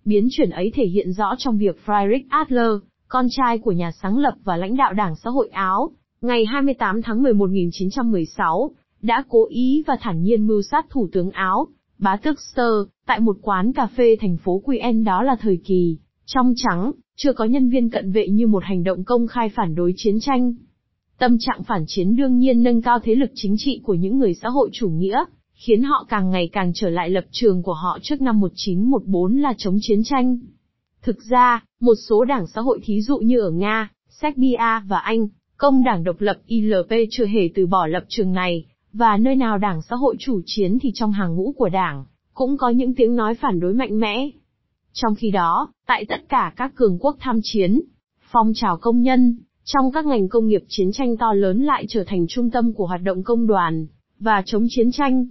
Biến 0.05 0.29
chuyển 0.31 0.51
ấy 0.51 0.73
thể 0.75 0.87
hiện 0.87 1.13
rõ 1.13 1.35
trong 1.39 1.59
việc 1.59 1.77
Friedrich 1.87 2.25
Adler, 2.29 2.71
con 3.09 3.27
trai 3.31 3.59
của 3.59 3.73
nhà 3.73 3.91
sáng 4.03 4.19
lập 4.19 4.35
và 4.45 4.57
lãnh 4.57 4.77
đạo 4.77 4.93
Đảng 4.93 5.17
Xã 5.17 5.31
hội 5.31 5.49
Áo, 5.49 5.91
ngày 6.21 6.45
28 6.45 7.03
tháng 7.03 7.23
11 7.23 7.47
1916, 7.47 8.71
đã 9.03 9.25
cố 9.29 9.47
ý 9.49 9.83
và 9.87 9.97
thản 10.01 10.23
nhiên 10.23 10.47
mưu 10.47 10.63
sát 10.63 10.87
thủ 10.91 11.09
tướng 11.13 11.31
Áo, 11.31 11.69
bá 11.99 12.17
tước 12.17 12.41
Sơ, 12.41 12.85
tại 13.07 13.21
một 13.21 13.37
quán 13.43 13.73
cà 13.73 13.87
phê 13.87 14.17
thành 14.21 14.37
phố 14.37 14.63
Quyen 14.65 15.05
đó 15.05 15.23
là 15.23 15.37
thời 15.41 15.59
kỳ, 15.65 15.99
trong 16.27 16.53
trắng, 16.57 16.93
chưa 17.17 17.33
có 17.33 17.45
nhân 17.45 17.69
viên 17.69 17.91
cận 17.91 18.13
vệ 18.13 18.29
như 18.29 18.47
một 18.47 18.65
hành 18.65 18.85
động 18.85 19.05
công 19.05 19.27
khai 19.27 19.49
phản 19.49 19.75
đối 19.75 19.93
chiến 19.97 20.21
tranh. 20.21 20.55
Tâm 21.19 21.37
trạng 21.41 21.63
phản 21.63 21.85
chiến 21.87 22.17
đương 22.17 22.39
nhiên 22.39 22.63
nâng 22.63 22.83
cao 22.83 22.99
thế 23.03 23.15
lực 23.15 23.31
chính 23.35 23.55
trị 23.59 23.81
của 23.85 23.95
những 23.95 24.19
người 24.19 24.35
xã 24.35 24.49
hội 24.49 24.71
chủ 24.73 24.89
nghĩa, 24.89 25.25
khiến 25.63 25.83
họ 25.83 26.07
càng 26.09 26.31
ngày 26.31 26.49
càng 26.53 26.73
trở 26.75 26.91
lại 26.91 27.11
lập 27.11 27.25
trường 27.31 27.63
của 27.63 27.73
họ 27.73 27.99
trước 28.03 28.21
năm 28.21 28.41
1914 28.41 29.37
là 29.37 29.55
chống 29.59 29.79
chiến 29.81 30.03
tranh. 30.05 30.39
Thực 31.03 31.17
ra, 31.31 31.65
một 31.81 31.95
số 32.09 32.25
đảng 32.25 32.47
xã 32.47 32.61
hội 32.61 32.81
thí 32.85 33.03
dụ 33.03 33.19
như 33.19 33.41
ở 33.41 33.51
Nga, 33.51 33.91
Serbia 34.09 34.81
và 34.89 34.99
Anh, 34.99 35.29
công 35.57 35.85
đảng 35.85 36.05
độc 36.05 36.21
lập 36.21 36.39
ILP 36.47 36.91
chưa 37.11 37.27
hề 37.27 37.49
từ 37.55 37.67
bỏ 37.67 37.87
lập 37.87 38.05
trường 38.09 38.33
này, 38.33 38.65
và 38.93 39.17
nơi 39.17 39.37
nào 39.37 39.59
đảng 39.59 39.83
xã 39.83 39.97
hội 39.97 40.17
chủ 40.19 40.41
chiến 40.47 40.79
thì 40.83 40.91
trong 40.95 41.13
hàng 41.13 41.37
ngũ 41.37 41.55
của 41.57 41.69
đảng, 41.69 42.05
cũng 42.35 42.57
có 42.57 42.69
những 42.69 42.95
tiếng 42.95 43.17
nói 43.17 43.35
phản 43.35 43.61
đối 43.61 43.75
mạnh 43.75 44.01
mẽ. 44.01 44.31
Trong 44.93 45.15
khi 45.15 45.31
đó, 45.31 45.69
tại 45.87 46.05
tất 46.09 46.29
cả 46.29 46.53
các 46.57 46.75
cường 46.75 46.99
quốc 47.01 47.17
tham 47.21 47.41
chiến, 47.43 47.81
phong 48.31 48.53
trào 48.55 48.77
công 48.77 49.03
nhân, 49.03 49.39
trong 49.65 49.93
các 49.93 50.07
ngành 50.07 50.29
công 50.29 50.47
nghiệp 50.47 50.63
chiến 50.69 50.93
tranh 50.93 51.17
to 51.17 51.33
lớn 51.33 51.63
lại 51.63 51.85
trở 51.89 52.05
thành 52.05 52.27
trung 52.29 52.51
tâm 52.51 52.73
của 52.73 52.87
hoạt 52.87 53.03
động 53.03 53.23
công 53.23 53.47
đoàn, 53.47 53.87
và 54.21 54.43
chống 54.47 54.67
chiến 54.71 54.93
tranh. 54.93 55.27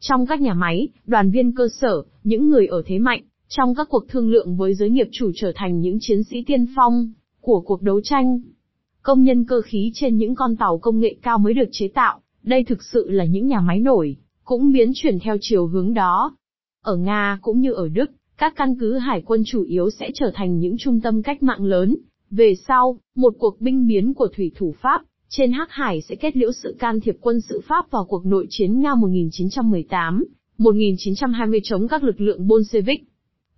Trong 0.00 0.26
các 0.26 0.40
nhà 0.40 0.54
máy, 0.54 0.88
đoàn 1.06 1.30
viên 1.30 1.52
cơ 1.52 1.68
sở, 1.68 2.02
những 2.24 2.48
người 2.48 2.66
ở 2.66 2.82
thế 2.86 2.98
mạnh, 2.98 3.22
trong 3.48 3.74
các 3.74 3.88
cuộc 3.90 4.08
thương 4.08 4.30
lượng 4.30 4.56
với 4.56 4.74
giới 4.74 4.90
nghiệp 4.90 5.08
chủ 5.12 5.30
trở 5.34 5.52
thành 5.54 5.80
những 5.80 5.98
chiến 6.00 6.24
sĩ 6.24 6.44
tiên 6.46 6.66
phong 6.76 7.12
của 7.40 7.60
cuộc 7.60 7.82
đấu 7.82 8.00
tranh. 8.00 8.40
Công 9.02 9.22
nhân 9.22 9.44
cơ 9.44 9.60
khí 9.60 9.90
trên 9.94 10.16
những 10.16 10.34
con 10.34 10.56
tàu 10.56 10.78
công 10.78 11.00
nghệ 11.00 11.16
cao 11.22 11.38
mới 11.38 11.54
được 11.54 11.68
chế 11.72 11.88
tạo, 11.88 12.20
đây 12.42 12.64
thực 12.64 12.82
sự 12.82 13.10
là 13.10 13.24
những 13.24 13.46
nhà 13.46 13.60
máy 13.60 13.78
nổi, 13.78 14.16
cũng 14.44 14.72
biến 14.72 14.90
chuyển 14.94 15.18
theo 15.18 15.36
chiều 15.40 15.66
hướng 15.66 15.94
đó. 15.94 16.36
Ở 16.82 16.96
Nga 16.96 17.38
cũng 17.42 17.60
như 17.60 17.72
ở 17.72 17.88
Đức, 17.88 18.10
các 18.36 18.52
căn 18.56 18.74
cứ 18.80 18.98
hải 18.98 19.22
quân 19.26 19.42
chủ 19.46 19.62
yếu 19.62 19.90
sẽ 19.90 20.10
trở 20.14 20.30
thành 20.34 20.58
những 20.58 20.76
trung 20.78 21.00
tâm 21.00 21.22
cách 21.22 21.42
mạng 21.42 21.64
lớn. 21.64 21.96
Về 22.30 22.54
sau, 22.68 22.98
một 23.16 23.34
cuộc 23.38 23.60
binh 23.60 23.86
biến 23.86 24.14
của 24.14 24.28
thủy 24.36 24.52
thủ 24.56 24.74
Pháp, 24.80 25.02
trên 25.32 25.52
Hắc 25.52 25.70
Hải 25.70 26.00
sẽ 26.00 26.14
kết 26.14 26.36
liễu 26.36 26.52
sự 26.52 26.76
can 26.78 27.00
thiệp 27.00 27.16
quân 27.20 27.40
sự 27.40 27.60
Pháp 27.64 27.90
vào 27.90 28.04
cuộc 28.04 28.26
nội 28.26 28.46
chiến 28.50 28.80
Nga 28.80 28.94
1918, 28.94 30.24
1920 30.58 31.60
chống 31.64 31.88
các 31.88 32.02
lực 32.02 32.20
lượng 32.20 32.46
Bolshevik. 32.46 33.04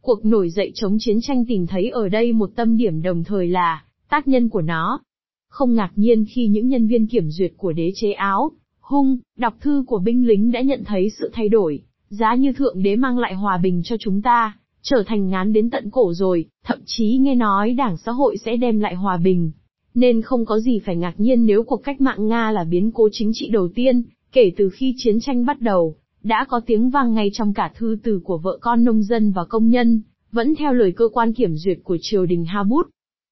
Cuộc 0.00 0.24
nổi 0.24 0.50
dậy 0.50 0.72
chống 0.74 0.96
chiến 1.00 1.18
tranh 1.22 1.44
tìm 1.48 1.66
thấy 1.66 1.88
ở 1.90 2.08
đây 2.08 2.32
một 2.32 2.50
tâm 2.56 2.76
điểm 2.76 3.02
đồng 3.02 3.24
thời 3.24 3.48
là 3.48 3.84
tác 4.10 4.28
nhân 4.28 4.48
của 4.48 4.60
nó. 4.60 5.00
Không 5.48 5.74
ngạc 5.74 5.92
nhiên 5.96 6.24
khi 6.34 6.46
những 6.46 6.68
nhân 6.68 6.86
viên 6.86 7.06
kiểm 7.06 7.30
duyệt 7.30 7.52
của 7.56 7.72
đế 7.72 7.92
chế 7.94 8.12
Áo, 8.12 8.50
Hung, 8.80 9.18
đọc 9.36 9.54
thư 9.60 9.84
của 9.86 9.98
binh 9.98 10.26
lính 10.26 10.52
đã 10.52 10.60
nhận 10.60 10.84
thấy 10.84 11.10
sự 11.10 11.30
thay 11.32 11.48
đổi, 11.48 11.82
giá 12.08 12.34
như 12.34 12.52
thượng 12.52 12.82
đế 12.82 12.96
mang 12.96 13.18
lại 13.18 13.34
hòa 13.34 13.58
bình 13.58 13.82
cho 13.84 13.96
chúng 14.00 14.22
ta, 14.22 14.58
trở 14.82 15.02
thành 15.06 15.28
ngán 15.28 15.52
đến 15.52 15.70
tận 15.70 15.90
cổ 15.90 16.12
rồi, 16.14 16.44
thậm 16.64 16.78
chí 16.86 17.16
nghe 17.16 17.34
nói 17.34 17.74
đảng 17.74 17.96
xã 17.96 18.12
hội 18.12 18.36
sẽ 18.36 18.56
đem 18.56 18.80
lại 18.80 18.94
hòa 18.94 19.16
bình. 19.16 19.52
Nên 19.94 20.22
không 20.22 20.44
có 20.44 20.58
gì 20.58 20.78
phải 20.78 20.96
ngạc 20.96 21.14
nhiên 21.18 21.46
nếu 21.46 21.62
cuộc 21.62 21.84
cách 21.84 22.00
mạng 22.00 22.28
Nga 22.28 22.50
là 22.50 22.64
biến 22.64 22.90
cố 22.92 23.08
chính 23.12 23.30
trị 23.34 23.48
đầu 23.48 23.68
tiên, 23.68 24.02
kể 24.32 24.52
từ 24.56 24.70
khi 24.70 24.94
chiến 24.96 25.20
tranh 25.20 25.46
bắt 25.46 25.60
đầu, 25.60 25.94
đã 26.22 26.46
có 26.48 26.60
tiếng 26.66 26.90
vang 26.90 27.14
ngay 27.14 27.30
trong 27.32 27.54
cả 27.54 27.72
thư 27.74 27.96
từ 28.02 28.20
của 28.24 28.38
vợ 28.38 28.58
con 28.60 28.84
nông 28.84 29.02
dân 29.02 29.32
và 29.32 29.44
công 29.44 29.68
nhân, 29.68 30.00
vẫn 30.32 30.54
theo 30.54 30.72
lời 30.72 30.92
cơ 30.92 31.08
quan 31.12 31.32
kiểm 31.32 31.56
duyệt 31.56 31.78
của 31.84 31.96
triều 32.00 32.26
đình 32.26 32.44
Habut. 32.44 32.86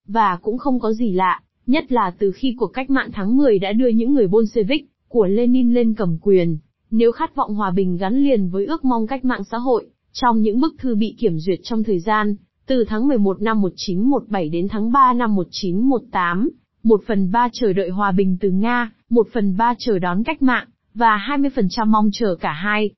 Và 0.07 0.39
cũng 0.43 0.59
không 0.59 0.81
có 0.81 0.93
gì 0.93 1.13
lạ, 1.13 1.41
nhất 1.67 1.93
là 1.93 2.15
từ 2.19 2.33
khi 2.33 2.55
cuộc 2.59 2.67
cách 2.67 2.91
mạng 2.91 3.11
tháng 3.13 3.37
10 3.37 3.59
đã 3.59 3.73
đưa 3.73 3.89
những 3.89 4.15
người 4.15 4.27
Bolshevik, 4.27 4.87
của 5.09 5.27
Lenin 5.27 5.75
lên 5.75 5.95
cầm 5.95 6.19
quyền, 6.23 6.59
nếu 6.91 7.13
khát 7.13 7.35
vọng 7.35 7.55
hòa 7.55 7.71
bình 7.71 7.97
gắn 7.97 8.25
liền 8.25 8.49
với 8.49 8.67
ước 8.67 8.85
mong 8.85 9.07
cách 9.07 9.25
mạng 9.25 9.45
xã 9.51 9.59
hội, 9.59 9.87
trong 10.13 10.43
những 10.43 10.61
bức 10.61 10.75
thư 10.79 10.95
bị 10.95 11.15
kiểm 11.19 11.39
duyệt 11.39 11.59
trong 11.63 11.83
thời 11.83 11.99
gian, 11.99 12.37
từ 12.67 12.85
tháng 12.89 13.09
11 13.09 13.43
năm 13.43 13.61
1917 13.61 14.49
đến 14.49 14.69
tháng 14.69 14.93
3 14.93 15.13
năm 15.13 15.35
1918, 15.35 16.51
một 16.83 17.03
phần 17.07 17.31
ba 17.33 17.49
chờ 17.53 17.73
đợi 17.73 17.91
hòa 17.91 18.13
bình 18.13 18.37
từ 18.41 18.51
Nga, 18.51 18.93
một 19.11 19.27
phần 19.33 19.57
ba 19.57 19.75
chờ 19.79 19.99
đón 19.99 20.23
cách 20.25 20.43
mạng, 20.43 20.67
và 20.95 21.27
20% 21.29 21.87
mong 21.87 22.11
chờ 22.13 22.37
cả 22.41 22.53
hai. 22.53 22.91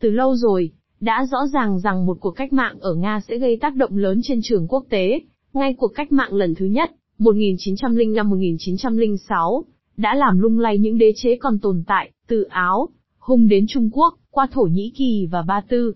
Từ 0.00 0.10
lâu 0.10 0.36
rồi, 0.36 0.72
đã 1.00 1.26
rõ 1.30 1.38
ràng 1.52 1.80
rằng 1.80 2.06
một 2.06 2.16
cuộc 2.20 2.30
cách 2.30 2.52
mạng 2.52 2.76
ở 2.80 2.94
Nga 2.94 3.20
sẽ 3.28 3.38
gây 3.38 3.58
tác 3.60 3.74
động 3.74 3.96
lớn 3.96 4.20
trên 4.22 4.40
trường 4.42 4.68
quốc 4.68 4.84
tế, 4.90 5.20
ngay 5.52 5.74
cuộc 5.78 5.92
cách 5.94 6.12
mạng 6.12 6.34
lần 6.34 6.54
thứ 6.54 6.66
nhất, 6.66 6.90
1905-1906, 7.18 9.62
đã 9.96 10.14
làm 10.14 10.38
lung 10.38 10.58
lay 10.58 10.78
những 10.78 10.98
đế 10.98 11.12
chế 11.16 11.36
còn 11.36 11.58
tồn 11.58 11.82
tại, 11.86 12.10
từ 12.26 12.42
Áo, 12.42 12.88
hung 13.18 13.48
đến 13.48 13.66
Trung 13.68 13.90
Quốc, 13.92 14.14
qua 14.30 14.46
Thổ 14.52 14.62
Nhĩ 14.62 14.92
Kỳ 14.96 15.26
và 15.30 15.42
Ba 15.42 15.60
Tư. 15.68 15.92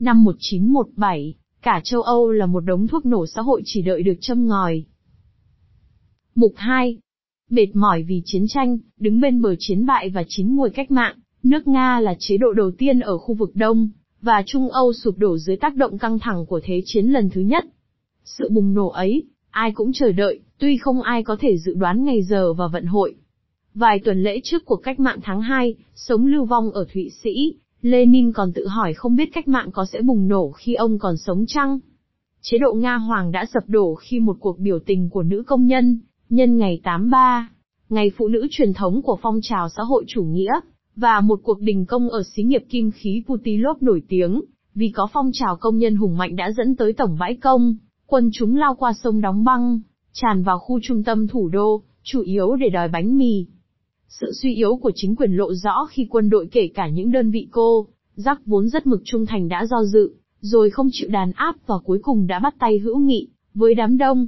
Năm 0.00 0.24
1917, 0.24 1.34
cả 1.62 1.80
châu 1.84 2.02
Âu 2.02 2.30
là 2.30 2.46
một 2.46 2.60
đống 2.60 2.88
thuốc 2.88 3.06
nổ 3.06 3.26
xã 3.26 3.42
hội 3.42 3.62
chỉ 3.64 3.82
đợi 3.82 4.02
được 4.02 4.16
châm 4.20 4.46
ngòi. 4.46 4.84
Mục 6.34 6.52
2. 6.56 6.98
Mệt 7.50 7.66
mỏi 7.74 8.02
vì 8.02 8.22
chiến 8.24 8.44
tranh, 8.48 8.78
đứng 8.98 9.20
bên 9.20 9.42
bờ 9.42 9.54
chiến 9.58 9.86
bại 9.86 10.10
và 10.10 10.24
chín 10.28 10.48
mùi 10.48 10.70
cách 10.70 10.90
mạng, 10.90 11.16
nước 11.42 11.68
Nga 11.68 12.00
là 12.00 12.14
chế 12.18 12.36
độ 12.36 12.52
đầu 12.52 12.70
tiên 12.78 13.00
ở 13.00 13.18
khu 13.18 13.34
vực 13.34 13.50
Đông, 13.54 13.88
và 14.22 14.42
Trung 14.46 14.68
Âu 14.68 14.92
sụp 14.92 15.18
đổ 15.18 15.38
dưới 15.38 15.56
tác 15.56 15.76
động 15.76 15.98
căng 15.98 16.18
thẳng 16.18 16.46
của 16.46 16.60
Thế 16.64 16.82
chiến 16.84 17.06
lần 17.06 17.30
thứ 17.30 17.40
nhất. 17.40 17.64
Sự 18.24 18.48
bùng 18.50 18.74
nổ 18.74 18.88
ấy, 18.88 19.22
ai 19.50 19.72
cũng 19.72 19.92
chờ 19.92 20.12
đợi, 20.12 20.40
tuy 20.58 20.76
không 20.76 21.02
ai 21.02 21.22
có 21.22 21.36
thể 21.40 21.58
dự 21.58 21.74
đoán 21.74 22.04
ngày 22.04 22.22
giờ 22.22 22.52
và 22.52 22.66
vận 22.66 22.84
hội. 22.84 23.14
Vài 23.74 23.98
tuần 24.04 24.22
lễ 24.22 24.40
trước 24.44 24.64
cuộc 24.64 24.76
cách 24.76 25.00
mạng 25.00 25.18
tháng 25.22 25.42
2, 25.42 25.74
sống 25.94 26.26
lưu 26.26 26.44
vong 26.44 26.70
ở 26.70 26.86
Thụy 26.94 27.10
Sĩ, 27.10 27.54
Lenin 27.82 28.32
còn 28.32 28.52
tự 28.52 28.66
hỏi 28.66 28.94
không 28.94 29.16
biết 29.16 29.30
cách 29.34 29.48
mạng 29.48 29.70
có 29.72 29.84
sẽ 29.92 30.02
bùng 30.02 30.28
nổ 30.28 30.50
khi 30.50 30.74
ông 30.74 30.98
còn 30.98 31.16
sống 31.16 31.44
chăng? 31.46 31.78
Chế 32.40 32.58
độ 32.58 32.72
Nga 32.72 32.96
Hoàng 32.96 33.32
đã 33.32 33.44
sập 33.54 33.68
đổ 33.68 33.94
khi 33.94 34.20
một 34.20 34.36
cuộc 34.40 34.58
biểu 34.58 34.78
tình 34.86 35.08
của 35.10 35.22
nữ 35.22 35.42
công 35.46 35.66
nhân, 35.66 36.00
nhân 36.28 36.58
ngày 36.58 36.80
83, 36.84 37.50
ngày 37.88 38.10
phụ 38.16 38.28
nữ 38.28 38.46
truyền 38.50 38.72
thống 38.72 39.02
của 39.02 39.18
phong 39.22 39.40
trào 39.42 39.68
xã 39.68 39.82
hội 39.82 40.04
chủ 40.06 40.22
nghĩa, 40.22 40.52
và 40.96 41.20
một 41.20 41.40
cuộc 41.42 41.60
đình 41.60 41.86
công 41.86 42.10
ở 42.10 42.22
xí 42.22 42.42
nghiệp 42.42 42.64
kim 42.68 42.90
khí 42.90 43.22
Putilov 43.26 43.82
nổi 43.82 44.02
tiếng, 44.08 44.40
vì 44.74 44.88
có 44.88 45.08
phong 45.12 45.30
trào 45.32 45.56
công 45.56 45.78
nhân 45.78 45.96
hùng 45.96 46.16
mạnh 46.16 46.36
đã 46.36 46.50
dẫn 46.56 46.76
tới 46.76 46.92
tổng 46.92 47.16
bãi 47.20 47.36
công, 47.36 47.76
quân 48.06 48.30
chúng 48.32 48.56
lao 48.56 48.74
qua 48.74 48.92
sông 48.92 49.20
đóng 49.20 49.44
băng, 49.44 49.80
tràn 50.12 50.42
vào 50.42 50.58
khu 50.58 50.80
trung 50.82 51.04
tâm 51.04 51.28
thủ 51.28 51.48
đô, 51.48 51.82
chủ 52.02 52.20
yếu 52.20 52.56
để 52.56 52.68
đòi 52.68 52.88
bánh 52.88 53.18
mì. 53.18 53.46
Sự 54.20 54.32
suy 54.32 54.54
yếu 54.54 54.76
của 54.76 54.92
chính 54.94 55.16
quyền 55.16 55.32
lộ 55.32 55.54
rõ 55.54 55.86
khi 55.90 56.06
quân 56.10 56.30
đội 56.30 56.48
kể 56.52 56.68
cả 56.74 56.88
những 56.88 57.12
đơn 57.12 57.30
vị 57.30 57.48
cô, 57.50 57.86
giác 58.14 58.40
vốn 58.46 58.68
rất 58.68 58.86
mực 58.86 59.00
trung 59.04 59.26
thành 59.26 59.48
đã 59.48 59.66
do 59.66 59.84
dự, 59.84 60.14
rồi 60.40 60.70
không 60.70 60.88
chịu 60.92 61.08
đàn 61.08 61.32
áp 61.32 61.56
và 61.66 61.74
cuối 61.84 61.98
cùng 62.02 62.26
đã 62.26 62.38
bắt 62.38 62.54
tay 62.58 62.78
hữu 62.78 62.98
nghị, 62.98 63.28
với 63.54 63.74
đám 63.74 63.98
đông. 63.98 64.26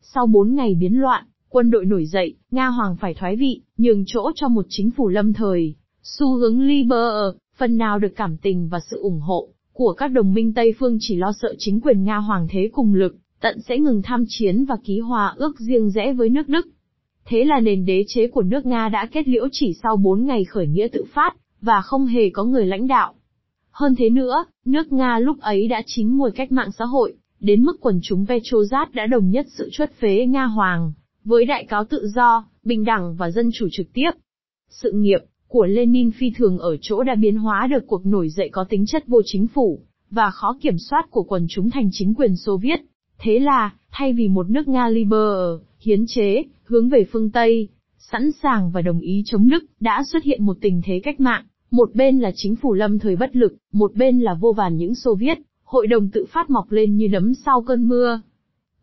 Sau 0.00 0.26
bốn 0.26 0.54
ngày 0.54 0.74
biến 0.74 1.00
loạn, 1.00 1.24
quân 1.48 1.70
đội 1.70 1.84
nổi 1.84 2.06
dậy, 2.06 2.34
Nga 2.50 2.68
Hoàng 2.68 2.96
phải 3.00 3.14
thoái 3.14 3.36
vị, 3.36 3.60
nhường 3.78 4.04
chỗ 4.06 4.30
cho 4.34 4.48
một 4.48 4.66
chính 4.68 4.90
phủ 4.90 5.08
lâm 5.08 5.32
thời, 5.32 5.74
xu 6.02 6.36
hướng 6.36 6.60
Liber, 6.60 7.34
phần 7.56 7.76
nào 7.76 7.98
được 7.98 8.12
cảm 8.16 8.36
tình 8.36 8.68
và 8.68 8.80
sự 8.90 8.98
ủng 8.98 9.20
hộ 9.20 9.48
của 9.72 9.92
các 9.92 10.08
đồng 10.08 10.34
minh 10.34 10.54
Tây 10.54 10.74
phương 10.78 10.96
chỉ 11.00 11.16
lo 11.16 11.32
sợ 11.32 11.54
chính 11.58 11.80
quyền 11.80 12.04
Nga 12.04 12.16
Hoàng 12.16 12.46
thế 12.50 12.70
cùng 12.72 12.94
lực, 12.94 13.16
tận 13.40 13.60
sẽ 13.60 13.78
ngừng 13.78 14.02
tham 14.02 14.24
chiến 14.28 14.64
và 14.64 14.76
ký 14.84 14.98
hòa 14.98 15.34
ước 15.36 15.60
riêng 15.60 15.90
rẽ 15.90 16.12
với 16.12 16.28
nước 16.28 16.48
Đức. 16.48 16.66
Thế 17.26 17.44
là 17.44 17.60
nền 17.60 17.84
đế 17.84 18.04
chế 18.08 18.26
của 18.26 18.42
nước 18.42 18.66
Nga 18.66 18.88
đã 18.88 19.06
kết 19.12 19.28
liễu 19.28 19.48
chỉ 19.52 19.74
sau 19.82 19.96
4 19.96 20.24
ngày 20.24 20.44
khởi 20.44 20.66
nghĩa 20.66 20.88
tự 20.88 21.04
phát, 21.14 21.36
và 21.60 21.80
không 21.80 22.06
hề 22.06 22.30
có 22.30 22.44
người 22.44 22.66
lãnh 22.66 22.86
đạo. 22.86 23.14
Hơn 23.70 23.94
thế 23.98 24.10
nữa, 24.10 24.44
nước 24.64 24.92
Nga 24.92 25.18
lúc 25.18 25.40
ấy 25.40 25.68
đã 25.68 25.82
chín 25.86 26.08
mùi 26.08 26.30
cách 26.30 26.52
mạng 26.52 26.72
xã 26.78 26.84
hội, 26.84 27.14
đến 27.40 27.62
mức 27.62 27.76
quần 27.80 28.00
chúng 28.02 28.24
Petrozat 28.24 28.86
đã 28.92 29.06
đồng 29.06 29.30
nhất 29.30 29.46
sự 29.48 29.68
chuất 29.72 29.92
phế 29.92 30.26
Nga 30.26 30.44
Hoàng, 30.44 30.92
với 31.24 31.44
đại 31.44 31.64
cáo 31.64 31.84
tự 31.84 32.06
do, 32.14 32.44
bình 32.64 32.84
đẳng 32.84 33.16
và 33.16 33.30
dân 33.30 33.50
chủ 33.54 33.68
trực 33.72 33.86
tiếp. 33.92 34.10
Sự 34.70 34.92
nghiệp 34.92 35.20
của 35.48 35.66
Lenin 35.66 36.10
phi 36.10 36.30
thường 36.30 36.58
ở 36.58 36.76
chỗ 36.80 37.02
đã 37.02 37.14
biến 37.14 37.36
hóa 37.36 37.66
được 37.70 37.86
cuộc 37.86 38.06
nổi 38.06 38.28
dậy 38.28 38.48
có 38.52 38.64
tính 38.68 38.86
chất 38.86 39.06
vô 39.06 39.20
chính 39.24 39.46
phủ, 39.46 39.80
và 40.10 40.30
khó 40.30 40.58
kiểm 40.60 40.78
soát 40.78 41.10
của 41.10 41.22
quần 41.22 41.46
chúng 41.48 41.70
thành 41.70 41.88
chính 41.92 42.14
quyền 42.14 42.36
Xô 42.36 42.56
Viết. 42.56 42.80
Thế 43.18 43.38
là, 43.38 43.70
thay 43.90 44.12
vì 44.12 44.28
một 44.28 44.50
nước 44.50 44.68
Nga 44.68 44.88
liber, 44.88 45.60
hiến 45.84 46.06
chế, 46.06 46.44
hướng 46.64 46.88
về 46.88 47.04
phương 47.12 47.30
Tây, 47.30 47.68
sẵn 47.98 48.32
sàng 48.42 48.70
và 48.70 48.82
đồng 48.82 49.00
ý 49.00 49.22
chống 49.26 49.48
Đức, 49.48 49.64
đã 49.80 50.02
xuất 50.12 50.22
hiện 50.22 50.44
một 50.44 50.56
tình 50.60 50.80
thế 50.84 51.00
cách 51.04 51.20
mạng. 51.20 51.44
Một 51.70 51.94
bên 51.94 52.18
là 52.18 52.32
chính 52.34 52.56
phủ 52.56 52.72
lâm 52.74 52.98
thời 52.98 53.16
bất 53.16 53.36
lực, 53.36 53.56
một 53.72 53.94
bên 53.94 54.20
là 54.20 54.34
vô 54.34 54.52
vàn 54.52 54.76
những 54.76 54.94
Xô 54.94 55.14
Viết, 55.14 55.38
hội 55.64 55.86
đồng 55.86 56.10
tự 56.10 56.24
phát 56.32 56.50
mọc 56.50 56.72
lên 56.72 56.96
như 56.96 57.08
nấm 57.08 57.34
sau 57.34 57.62
cơn 57.62 57.88
mưa. 57.88 58.20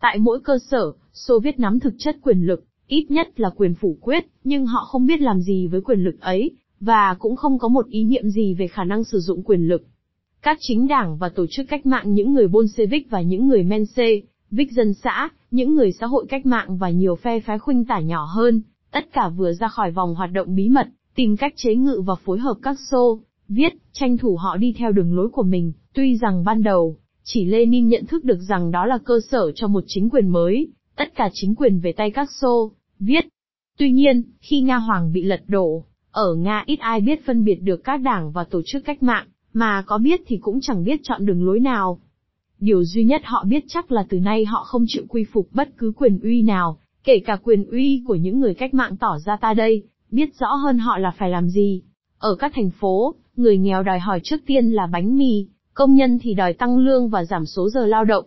Tại 0.02 0.18
mỗi 0.20 0.40
cơ 0.44 0.58
sở, 0.72 0.92
Xô 1.14 1.40
Viết 1.40 1.60
nắm 1.60 1.80
thực 1.80 1.94
chất 1.98 2.18
quyền 2.24 2.42
lực, 2.42 2.64
ít 2.88 3.12
nhất 3.12 3.40
là 3.40 3.50
quyền 3.50 3.74
phủ 3.74 3.98
quyết, 4.02 4.26
nhưng 4.44 4.66
họ 4.66 4.86
không 4.86 5.06
biết 5.06 5.22
làm 5.22 5.42
gì 5.42 5.68
với 5.68 5.82
quyền 5.82 6.00
lực 6.00 6.22
ấy, 6.22 6.52
và 6.80 7.16
cũng 7.20 7.36
không 7.36 7.60
có 7.60 7.68
một 7.68 7.88
ý 7.88 8.04
niệm 8.04 8.30
gì 8.30 8.54
về 8.54 8.68
khả 8.68 8.84
năng 8.84 9.04
sử 9.04 9.20
dụng 9.20 9.44
quyền 9.44 9.68
lực. 9.68 9.84
Các 10.42 10.58
chính 10.62 10.88
đảng 10.88 11.18
và 11.18 11.30
tổ 11.30 11.46
chức 11.50 11.66
cách 11.70 11.86
mạng 11.86 12.14
những 12.14 12.34
người 12.34 12.48
Bolshevik 12.48 13.10
và 13.10 13.22
những 13.22 13.48
người 13.48 13.64
Vích 14.52 14.72
dân 14.72 14.94
xã, 14.94 15.30
những 15.52 15.76
người 15.76 15.92
xã 15.92 16.08
hội 16.08 16.26
cách 16.30 16.46
mạng 16.46 16.78
và 16.78 16.90
nhiều 16.90 17.16
phe 17.16 17.40
phái 17.40 17.60
khuynh 17.60 17.86
tả 17.86 18.00
nhỏ 18.00 18.26
hơn, 18.26 18.62
tất 18.92 19.14
cả 19.14 19.30
vừa 19.30 19.54
ra 19.54 19.68
khỏi 19.68 19.92
vòng 19.92 20.16
hoạt 20.16 20.32
động 20.32 20.56
bí 20.56 20.70
mật, 20.70 20.88
tìm 21.16 21.38
cách 21.38 21.54
chế 21.56 21.76
ngự 21.76 22.02
và 22.06 22.16
phối 22.16 22.40
hợp 22.40 22.58
các 22.62 22.78
xô, 22.92 23.20
viết, 23.48 23.74
tranh 23.92 24.18
thủ 24.18 24.36
họ 24.36 24.58
đi 24.58 24.74
theo 24.78 24.92
đường 24.92 25.16
lối 25.16 25.30
của 25.30 25.44
mình, 25.44 25.74
tuy 25.94 26.18
rằng 26.18 26.44
ban 26.44 26.64
đầu, 26.64 26.98
chỉ 27.24 27.46
Lenin 27.46 27.88
nhận 27.88 28.06
thức 28.06 28.24
được 28.24 28.40
rằng 28.50 28.72
đó 28.72 28.86
là 28.86 28.98
cơ 29.06 29.20
sở 29.30 29.52
cho 29.56 29.68
một 29.68 29.84
chính 29.88 30.10
quyền 30.10 30.28
mới, 30.28 30.68
tất 30.96 31.16
cả 31.16 31.30
chính 31.34 31.56
quyền 31.56 31.80
về 31.80 31.92
tay 31.92 32.12
các 32.12 32.30
xô, 32.42 32.72
viết. 33.00 33.26
Tuy 33.78 33.92
nhiên, 33.92 34.24
khi 34.40 34.62
Nga 34.62 34.78
Hoàng 34.78 35.14
bị 35.14 35.24
lật 35.24 35.42
đổ, 35.48 35.86
ở 36.12 36.36
Nga 36.36 36.64
ít 36.66 36.80
ai 36.80 37.02
biết 37.02 37.26
phân 37.26 37.44
biệt 37.44 37.56
được 37.56 37.84
các 37.84 37.98
đảng 37.98 38.32
và 38.32 38.44
tổ 38.44 38.62
chức 38.66 38.86
cách 38.86 39.04
mạng, 39.04 39.28
mà 39.54 39.84
có 39.86 39.98
biết 39.98 40.22
thì 40.28 40.38
cũng 40.38 40.62
chẳng 40.62 40.84
biết 40.84 41.00
chọn 41.04 41.26
đường 41.26 41.46
lối 41.46 41.60
nào. 41.60 42.00
Điều 42.62 42.84
duy 42.84 43.04
nhất 43.04 43.22
họ 43.26 43.44
biết 43.48 43.64
chắc 43.68 43.92
là 43.92 44.06
từ 44.10 44.20
nay 44.20 44.46
họ 44.46 44.64
không 44.64 44.86
chịu 44.88 45.04
quy 45.10 45.24
phục 45.24 45.48
bất 45.52 45.70
cứ 45.78 45.94
quyền 45.98 46.20
uy 46.20 46.42
nào, 46.42 46.78
kể 47.04 47.20
cả 47.26 47.38
quyền 47.44 47.66
uy 47.66 48.04
của 48.08 48.16
những 48.16 48.40
người 48.40 48.54
cách 48.54 48.74
mạng 48.74 48.98
tỏ 48.98 49.18
ra 49.26 49.38
ta 49.42 49.54
đây, 49.54 49.84
biết 50.12 50.30
rõ 50.40 50.48
hơn 50.48 50.78
họ 50.78 50.98
là 50.98 51.12
phải 51.18 51.30
làm 51.30 51.50
gì. 51.50 51.82
Ở 52.18 52.36
các 52.36 52.52
thành 52.56 52.70
phố, 52.70 53.16
người 53.36 53.58
nghèo 53.58 53.84
đòi 53.84 54.00
hỏi 54.00 54.20
trước 54.24 54.38
tiên 54.46 54.72
là 54.72 54.88
bánh 54.88 55.18
mì, 55.18 55.48
công 55.74 55.96
nhân 55.96 56.20
thì 56.22 56.34
đòi 56.34 56.54
tăng 56.54 56.78
lương 56.78 57.10
và 57.10 57.24
giảm 57.24 57.46
số 57.46 57.70
giờ 57.70 57.86
lao 57.86 58.06
động. 58.06 58.26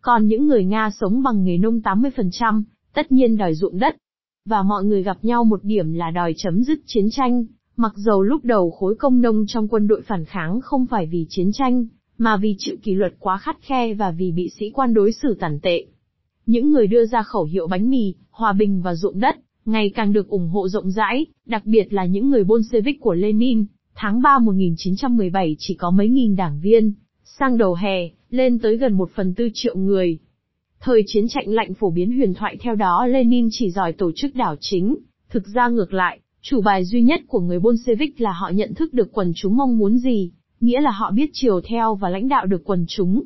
Còn 0.00 0.26
những 0.26 0.46
người 0.46 0.64
Nga 0.64 0.90
sống 0.90 1.22
bằng 1.22 1.44
nghề 1.44 1.58
nông 1.58 1.80
80%, 1.80 2.62
tất 2.94 3.12
nhiên 3.12 3.36
đòi 3.36 3.54
ruộng 3.54 3.78
đất, 3.78 3.96
và 4.44 4.62
mọi 4.62 4.84
người 4.84 5.02
gặp 5.02 5.18
nhau 5.22 5.44
một 5.44 5.60
điểm 5.64 5.92
là 5.92 6.10
đòi 6.10 6.34
chấm 6.36 6.62
dứt 6.62 6.80
chiến 6.86 7.10
tranh, 7.10 7.44
mặc 7.76 7.92
dầu 7.96 8.22
lúc 8.22 8.44
đầu 8.44 8.70
khối 8.70 8.94
công 8.94 9.20
nông 9.20 9.44
trong 9.48 9.68
quân 9.68 9.86
đội 9.86 10.02
phản 10.02 10.24
kháng 10.24 10.60
không 10.60 10.86
phải 10.86 11.06
vì 11.06 11.26
chiến 11.28 11.52
tranh, 11.52 11.86
mà 12.18 12.36
vì 12.36 12.54
chịu 12.58 12.76
kỷ 12.82 12.94
luật 12.94 13.14
quá 13.18 13.38
khắt 13.38 13.56
khe 13.62 13.94
và 13.94 14.10
vì 14.10 14.32
bị 14.32 14.50
sĩ 14.58 14.70
quan 14.70 14.94
đối 14.94 15.12
xử 15.12 15.36
tàn 15.40 15.60
tệ. 15.62 15.86
Những 16.46 16.72
người 16.72 16.86
đưa 16.86 17.06
ra 17.06 17.22
khẩu 17.22 17.44
hiệu 17.44 17.66
bánh 17.66 17.90
mì, 17.90 18.14
hòa 18.30 18.52
bình 18.52 18.82
và 18.82 18.94
ruộng 18.94 19.20
đất, 19.20 19.36
ngày 19.64 19.90
càng 19.94 20.12
được 20.12 20.28
ủng 20.28 20.48
hộ 20.48 20.68
rộng 20.68 20.90
rãi, 20.90 21.26
đặc 21.46 21.66
biệt 21.66 21.92
là 21.92 22.04
những 22.04 22.30
người 22.30 22.44
Bolshevik 22.44 23.00
của 23.00 23.14
Lenin, 23.14 23.64
tháng 23.94 24.22
3 24.22 24.38
1917 24.38 25.56
chỉ 25.58 25.74
có 25.74 25.90
mấy 25.90 26.08
nghìn 26.08 26.36
đảng 26.36 26.60
viên, 26.60 26.92
sang 27.24 27.58
đầu 27.58 27.74
hè, 27.74 28.08
lên 28.30 28.58
tới 28.58 28.76
gần 28.76 28.92
một 28.92 29.10
phần 29.14 29.34
tư 29.34 29.48
triệu 29.54 29.76
người, 29.76 30.18
Thời 30.80 31.02
chiến 31.06 31.28
tranh 31.28 31.48
lạnh 31.48 31.74
phổ 31.74 31.90
biến 31.90 32.16
huyền 32.16 32.34
thoại 32.34 32.56
theo 32.60 32.74
đó 32.74 33.06
Lenin 33.06 33.48
chỉ 33.52 33.70
giỏi 33.70 33.92
tổ 33.92 34.12
chức 34.12 34.34
đảo 34.34 34.56
chính, 34.60 34.96
thực 35.30 35.46
ra 35.46 35.68
ngược 35.68 35.92
lại, 35.94 36.20
chủ 36.42 36.60
bài 36.60 36.84
duy 36.84 37.02
nhất 37.02 37.20
của 37.26 37.40
người 37.40 37.58
Bolshevik 37.58 38.20
là 38.20 38.32
họ 38.32 38.50
nhận 38.54 38.74
thức 38.74 38.94
được 38.94 39.12
quần 39.12 39.32
chúng 39.36 39.56
mong 39.56 39.78
muốn 39.78 39.98
gì, 39.98 40.30
nghĩa 40.60 40.80
là 40.80 40.90
họ 40.90 41.10
biết 41.10 41.30
chiều 41.32 41.60
theo 41.60 41.94
và 41.94 42.08
lãnh 42.08 42.28
đạo 42.28 42.46
được 42.46 42.64
quần 42.64 42.84
chúng. 42.88 43.22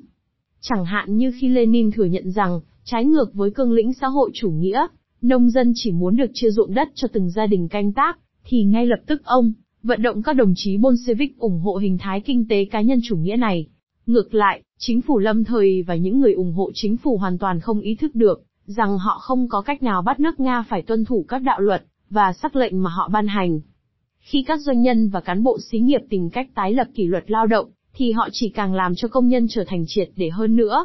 Chẳng 0.61 0.85
hạn 0.85 1.16
như 1.16 1.33
khi 1.40 1.49
Lenin 1.49 1.90
thừa 1.90 2.05
nhận 2.05 2.31
rằng, 2.31 2.61
trái 2.85 3.05
ngược 3.05 3.35
với 3.35 3.51
cương 3.51 3.73
lĩnh 3.73 3.92
xã 3.92 4.07
hội 4.07 4.31
chủ 4.35 4.51
nghĩa, 4.51 4.87
nông 5.23 5.51
dân 5.51 5.73
chỉ 5.75 5.92
muốn 5.92 6.16
được 6.16 6.31
chia 6.35 6.51
ruộng 6.51 6.75
đất 6.75 6.88
cho 6.95 7.09
từng 7.12 7.31
gia 7.31 7.47
đình 7.47 7.68
canh 7.68 7.92
tác, 7.92 8.18
thì 8.45 8.64
ngay 8.64 8.87
lập 8.87 9.01
tức 9.07 9.25
ông, 9.25 9.53
vận 9.83 10.03
động 10.03 10.23
các 10.23 10.33
đồng 10.33 10.53
chí 10.57 10.77
Bolshevik 10.77 11.38
ủng 11.38 11.61
hộ 11.61 11.77
hình 11.77 11.99
thái 11.99 12.21
kinh 12.21 12.49
tế 12.49 12.64
cá 12.64 12.81
nhân 12.81 13.01
chủ 13.05 13.16
nghĩa 13.16 13.37
này. 13.37 13.66
Ngược 14.07 14.35
lại, 14.35 14.62
chính 14.79 15.01
phủ 15.01 15.18
lâm 15.18 15.45
thời 15.45 15.83
và 15.83 15.95
những 15.97 16.21
người 16.21 16.33
ủng 16.33 16.53
hộ 16.53 16.71
chính 16.75 16.97
phủ 16.97 17.16
hoàn 17.16 17.38
toàn 17.38 17.61
không 17.61 17.81
ý 17.81 17.95
thức 17.95 18.14
được, 18.14 18.42
rằng 18.66 18.99
họ 18.99 19.18
không 19.18 19.49
có 19.49 19.61
cách 19.61 19.83
nào 19.83 20.03
bắt 20.03 20.21
nước 20.21 20.40
Nga 20.40 20.62
phải 20.62 20.83
tuân 20.83 21.05
thủ 21.05 21.25
các 21.29 21.42
đạo 21.42 21.61
luật, 21.61 21.85
và 22.11 22.33
sắc 22.33 22.57
lệnh 22.57 22.83
mà 22.83 22.90
họ 22.90 23.09
ban 23.12 23.27
hành. 23.27 23.61
Khi 24.22 24.42
các 24.42 24.61
doanh 24.61 24.82
nhân 24.82 25.08
và 25.08 25.20
cán 25.20 25.42
bộ 25.42 25.58
xí 25.70 25.78
nghiệp 25.78 26.00
tìm 26.11 26.30
cách 26.30 26.48
tái 26.54 26.72
lập 26.72 26.87
kỷ 26.94 27.06
luật 27.06 27.30
lao 27.30 27.46
động, 27.46 27.70
thì 27.94 28.12
họ 28.12 28.28
chỉ 28.32 28.48
càng 28.48 28.74
làm 28.74 28.94
cho 28.94 29.08
công 29.08 29.28
nhân 29.28 29.46
trở 29.50 29.64
thành 29.66 29.85
triệt 29.87 30.11
để 30.16 30.30
hơn 30.30 30.56
nữa. 30.56 30.85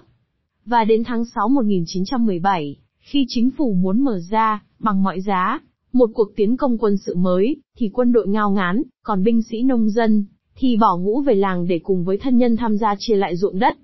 Và 0.65 0.83
đến 0.83 1.03
tháng 1.03 1.25
6 1.25 1.49
1917, 1.49 2.75
khi 2.99 3.25
chính 3.27 3.49
phủ 3.57 3.73
muốn 3.73 4.01
mở 4.01 4.19
ra, 4.29 4.63
bằng 4.79 5.03
mọi 5.03 5.21
giá, 5.21 5.59
một 5.93 6.09
cuộc 6.13 6.35
tiến 6.35 6.57
công 6.57 6.77
quân 6.77 6.97
sự 6.97 7.15
mới, 7.15 7.55
thì 7.77 7.89
quân 7.93 8.11
đội 8.11 8.27
ngao 8.27 8.51
ngán, 8.51 8.81
còn 9.03 9.23
binh 9.23 9.41
sĩ 9.41 9.63
nông 9.63 9.89
dân, 9.89 10.25
thì 10.55 10.77
bỏ 10.77 10.97
ngũ 10.97 11.21
về 11.21 11.35
làng 11.35 11.67
để 11.67 11.79
cùng 11.83 12.03
với 12.03 12.17
thân 12.17 12.37
nhân 12.37 12.57
tham 12.57 12.77
gia 12.77 12.95
chia 12.99 13.15
lại 13.15 13.35
ruộng 13.35 13.59
đất. 13.59 13.77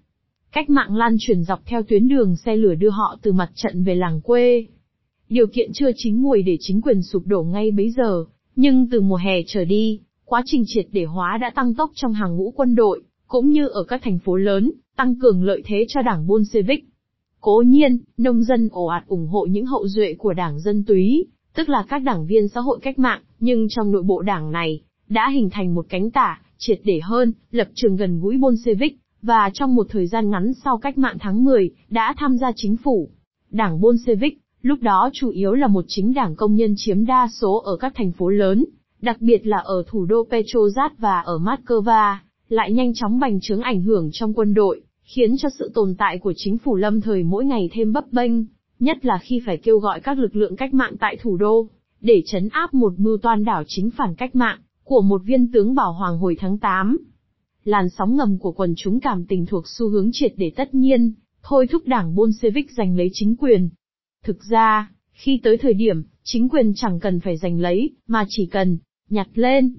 Cách 0.51 0.69
mạng 0.69 0.95
lan 0.95 1.15
truyền 1.19 1.43
dọc 1.43 1.65
theo 1.65 1.83
tuyến 1.83 2.07
đường 2.07 2.35
xe 2.35 2.55
lửa 2.55 2.75
đưa 2.75 2.89
họ 2.89 3.17
từ 3.21 3.31
mặt 3.31 3.51
trận 3.55 3.83
về 3.83 3.95
làng 3.95 4.21
quê. 4.21 4.67
Điều 5.29 5.47
kiện 5.47 5.71
chưa 5.73 5.91
chín 5.95 6.15
mùi 6.15 6.43
để 6.43 6.57
chính 6.59 6.81
quyền 6.81 7.01
sụp 7.01 7.27
đổ 7.27 7.43
ngay 7.43 7.71
bấy 7.71 7.91
giờ, 7.91 8.25
nhưng 8.55 8.89
từ 8.89 9.01
mùa 9.01 9.15
hè 9.15 9.41
trở 9.47 9.65
đi, 9.65 9.99
quá 10.25 10.41
trình 10.45 10.63
triệt 10.67 10.85
để 10.91 11.05
hóa 11.05 11.37
đã 11.41 11.51
tăng 11.55 11.73
tốc 11.73 11.91
trong 11.95 12.13
hàng 12.13 12.35
ngũ 12.35 12.53
quân 12.55 12.75
đội, 12.75 13.01
cũng 13.27 13.49
như 13.49 13.67
ở 13.67 13.83
các 13.83 14.01
thành 14.03 14.19
phố 14.19 14.35
lớn, 14.35 14.71
tăng 14.95 15.15
cường 15.19 15.43
lợi 15.43 15.61
thế 15.65 15.85
cho 15.87 16.01
đảng 16.01 16.27
Bolshevik. 16.27 16.85
Cố 17.41 17.63
nhiên, 17.65 17.97
nông 18.17 18.43
dân 18.43 18.69
ồ 18.71 18.85
ạt 18.85 19.03
ủng 19.07 19.27
hộ 19.27 19.45
những 19.45 19.65
hậu 19.65 19.87
duệ 19.87 20.15
của 20.17 20.33
đảng 20.33 20.59
dân 20.59 20.83
túy, 20.83 21.25
tức 21.55 21.69
là 21.69 21.85
các 21.89 21.99
đảng 21.99 22.25
viên 22.25 22.47
xã 22.47 22.61
hội 22.61 22.79
cách 22.81 22.99
mạng, 22.99 23.21
nhưng 23.39 23.67
trong 23.69 23.91
nội 23.91 24.03
bộ 24.03 24.21
đảng 24.21 24.51
này, 24.51 24.81
đã 25.09 25.29
hình 25.29 25.49
thành 25.49 25.75
một 25.75 25.85
cánh 25.89 26.11
tả, 26.11 26.41
triệt 26.57 26.79
để 26.83 26.99
hơn, 27.03 27.33
lập 27.51 27.67
trường 27.73 27.95
gần 27.95 28.19
gũi 28.19 28.37
Bolshevik, 28.37 28.97
và 29.21 29.49
trong 29.53 29.75
một 29.75 29.87
thời 29.89 30.07
gian 30.07 30.29
ngắn 30.29 30.53
sau 30.63 30.77
cách 30.77 30.97
mạng 30.97 31.17
tháng 31.19 31.43
10, 31.43 31.69
đã 31.89 32.13
tham 32.17 32.37
gia 32.37 32.51
chính 32.55 32.77
phủ. 32.77 33.09
Đảng 33.51 33.81
Bolshevik, 33.81 34.39
lúc 34.63 34.81
đó 34.81 35.09
chủ 35.13 35.29
yếu 35.29 35.53
là 35.53 35.67
một 35.67 35.85
chính 35.87 36.13
đảng 36.13 36.35
công 36.35 36.55
nhân 36.55 36.73
chiếm 36.77 37.05
đa 37.05 37.27
số 37.41 37.57
ở 37.57 37.75
các 37.75 37.93
thành 37.95 38.11
phố 38.11 38.29
lớn, 38.29 38.65
đặc 39.01 39.21
biệt 39.21 39.47
là 39.47 39.57
ở 39.57 39.83
thủ 39.87 40.05
đô 40.05 40.27
Petrograd 40.31 40.91
và 40.97 41.19
ở 41.19 41.37
Moscow, 41.37 42.15
lại 42.49 42.71
nhanh 42.71 42.93
chóng 42.93 43.19
bành 43.19 43.39
trướng 43.41 43.61
ảnh 43.61 43.81
hưởng 43.81 44.09
trong 44.13 44.33
quân 44.33 44.53
đội, 44.53 44.81
khiến 45.03 45.35
cho 45.37 45.49
sự 45.59 45.71
tồn 45.73 45.95
tại 45.97 46.17
của 46.17 46.33
chính 46.35 46.57
phủ 46.57 46.75
lâm 46.75 47.01
thời 47.01 47.23
mỗi 47.23 47.45
ngày 47.45 47.69
thêm 47.73 47.93
bấp 47.93 48.11
bênh, 48.11 48.31
nhất 48.79 49.05
là 49.05 49.19
khi 49.21 49.41
phải 49.45 49.57
kêu 49.57 49.79
gọi 49.79 49.99
các 49.99 50.19
lực 50.19 50.35
lượng 50.35 50.55
cách 50.55 50.73
mạng 50.73 50.95
tại 50.99 51.17
thủ 51.21 51.37
đô, 51.37 51.67
để 52.01 52.23
chấn 52.25 52.49
áp 52.49 52.73
một 52.73 52.93
mưu 52.97 53.17
toan 53.17 53.43
đảo 53.43 53.63
chính 53.67 53.89
phản 53.89 54.15
cách 54.15 54.35
mạng, 54.35 54.59
của 54.83 55.01
một 55.01 55.21
viên 55.25 55.51
tướng 55.51 55.75
bảo 55.75 55.93
hoàng 55.93 56.17
hồi 56.17 56.35
tháng 56.39 56.57
8. 56.57 56.97
Làn 57.63 57.89
sóng 57.89 58.15
ngầm 58.15 58.37
của 58.37 58.51
quần 58.51 58.73
chúng 58.77 58.99
cảm 58.99 59.25
tình 59.25 59.45
thuộc 59.45 59.67
xu 59.67 59.89
hướng 59.89 60.09
triệt 60.13 60.33
để 60.37 60.51
tất 60.55 60.73
nhiên, 60.73 61.13
thôi 61.43 61.67
thúc 61.71 61.81
đảng 61.85 62.15
Bolshevik 62.15 62.71
giành 62.71 62.97
lấy 62.97 63.09
chính 63.13 63.35
quyền. 63.35 63.69
Thực 64.23 64.43
ra, 64.49 64.91
khi 65.11 65.39
tới 65.43 65.57
thời 65.57 65.73
điểm, 65.73 66.03
chính 66.23 66.49
quyền 66.49 66.73
chẳng 66.75 66.99
cần 66.99 67.19
phải 67.19 67.37
giành 67.37 67.59
lấy, 67.59 67.89
mà 68.07 68.25
chỉ 68.29 68.45
cần, 68.45 68.77
nhặt 69.09 69.27
lên. 69.33 69.73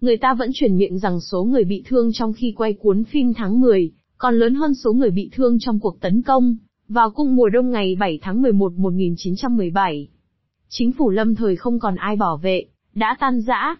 Người 0.00 0.16
ta 0.16 0.34
vẫn 0.34 0.50
truyền 0.54 0.76
miệng 0.76 0.98
rằng 0.98 1.20
số 1.20 1.44
người 1.44 1.64
bị 1.64 1.82
thương 1.86 2.12
trong 2.12 2.32
khi 2.32 2.52
quay 2.56 2.72
cuốn 2.72 3.04
phim 3.04 3.34
tháng 3.34 3.60
10, 3.60 3.90
còn 4.18 4.34
lớn 4.34 4.54
hơn 4.54 4.74
số 4.74 4.92
người 4.92 5.10
bị 5.10 5.30
thương 5.32 5.58
trong 5.60 5.80
cuộc 5.80 6.00
tấn 6.00 6.22
công, 6.22 6.56
vào 6.88 7.10
cung 7.10 7.36
mùa 7.36 7.48
đông 7.48 7.70
ngày 7.70 7.96
7 8.00 8.18
tháng 8.22 8.42
11 8.42 8.72
1917. 8.72 10.08
Chính 10.68 10.92
phủ 10.92 11.10
lâm 11.10 11.34
thời 11.34 11.56
không 11.56 11.78
còn 11.78 11.96
ai 11.96 12.16
bảo 12.16 12.36
vệ, 12.36 12.64
đã 12.94 13.16
tan 13.20 13.40
rã. 13.40 13.76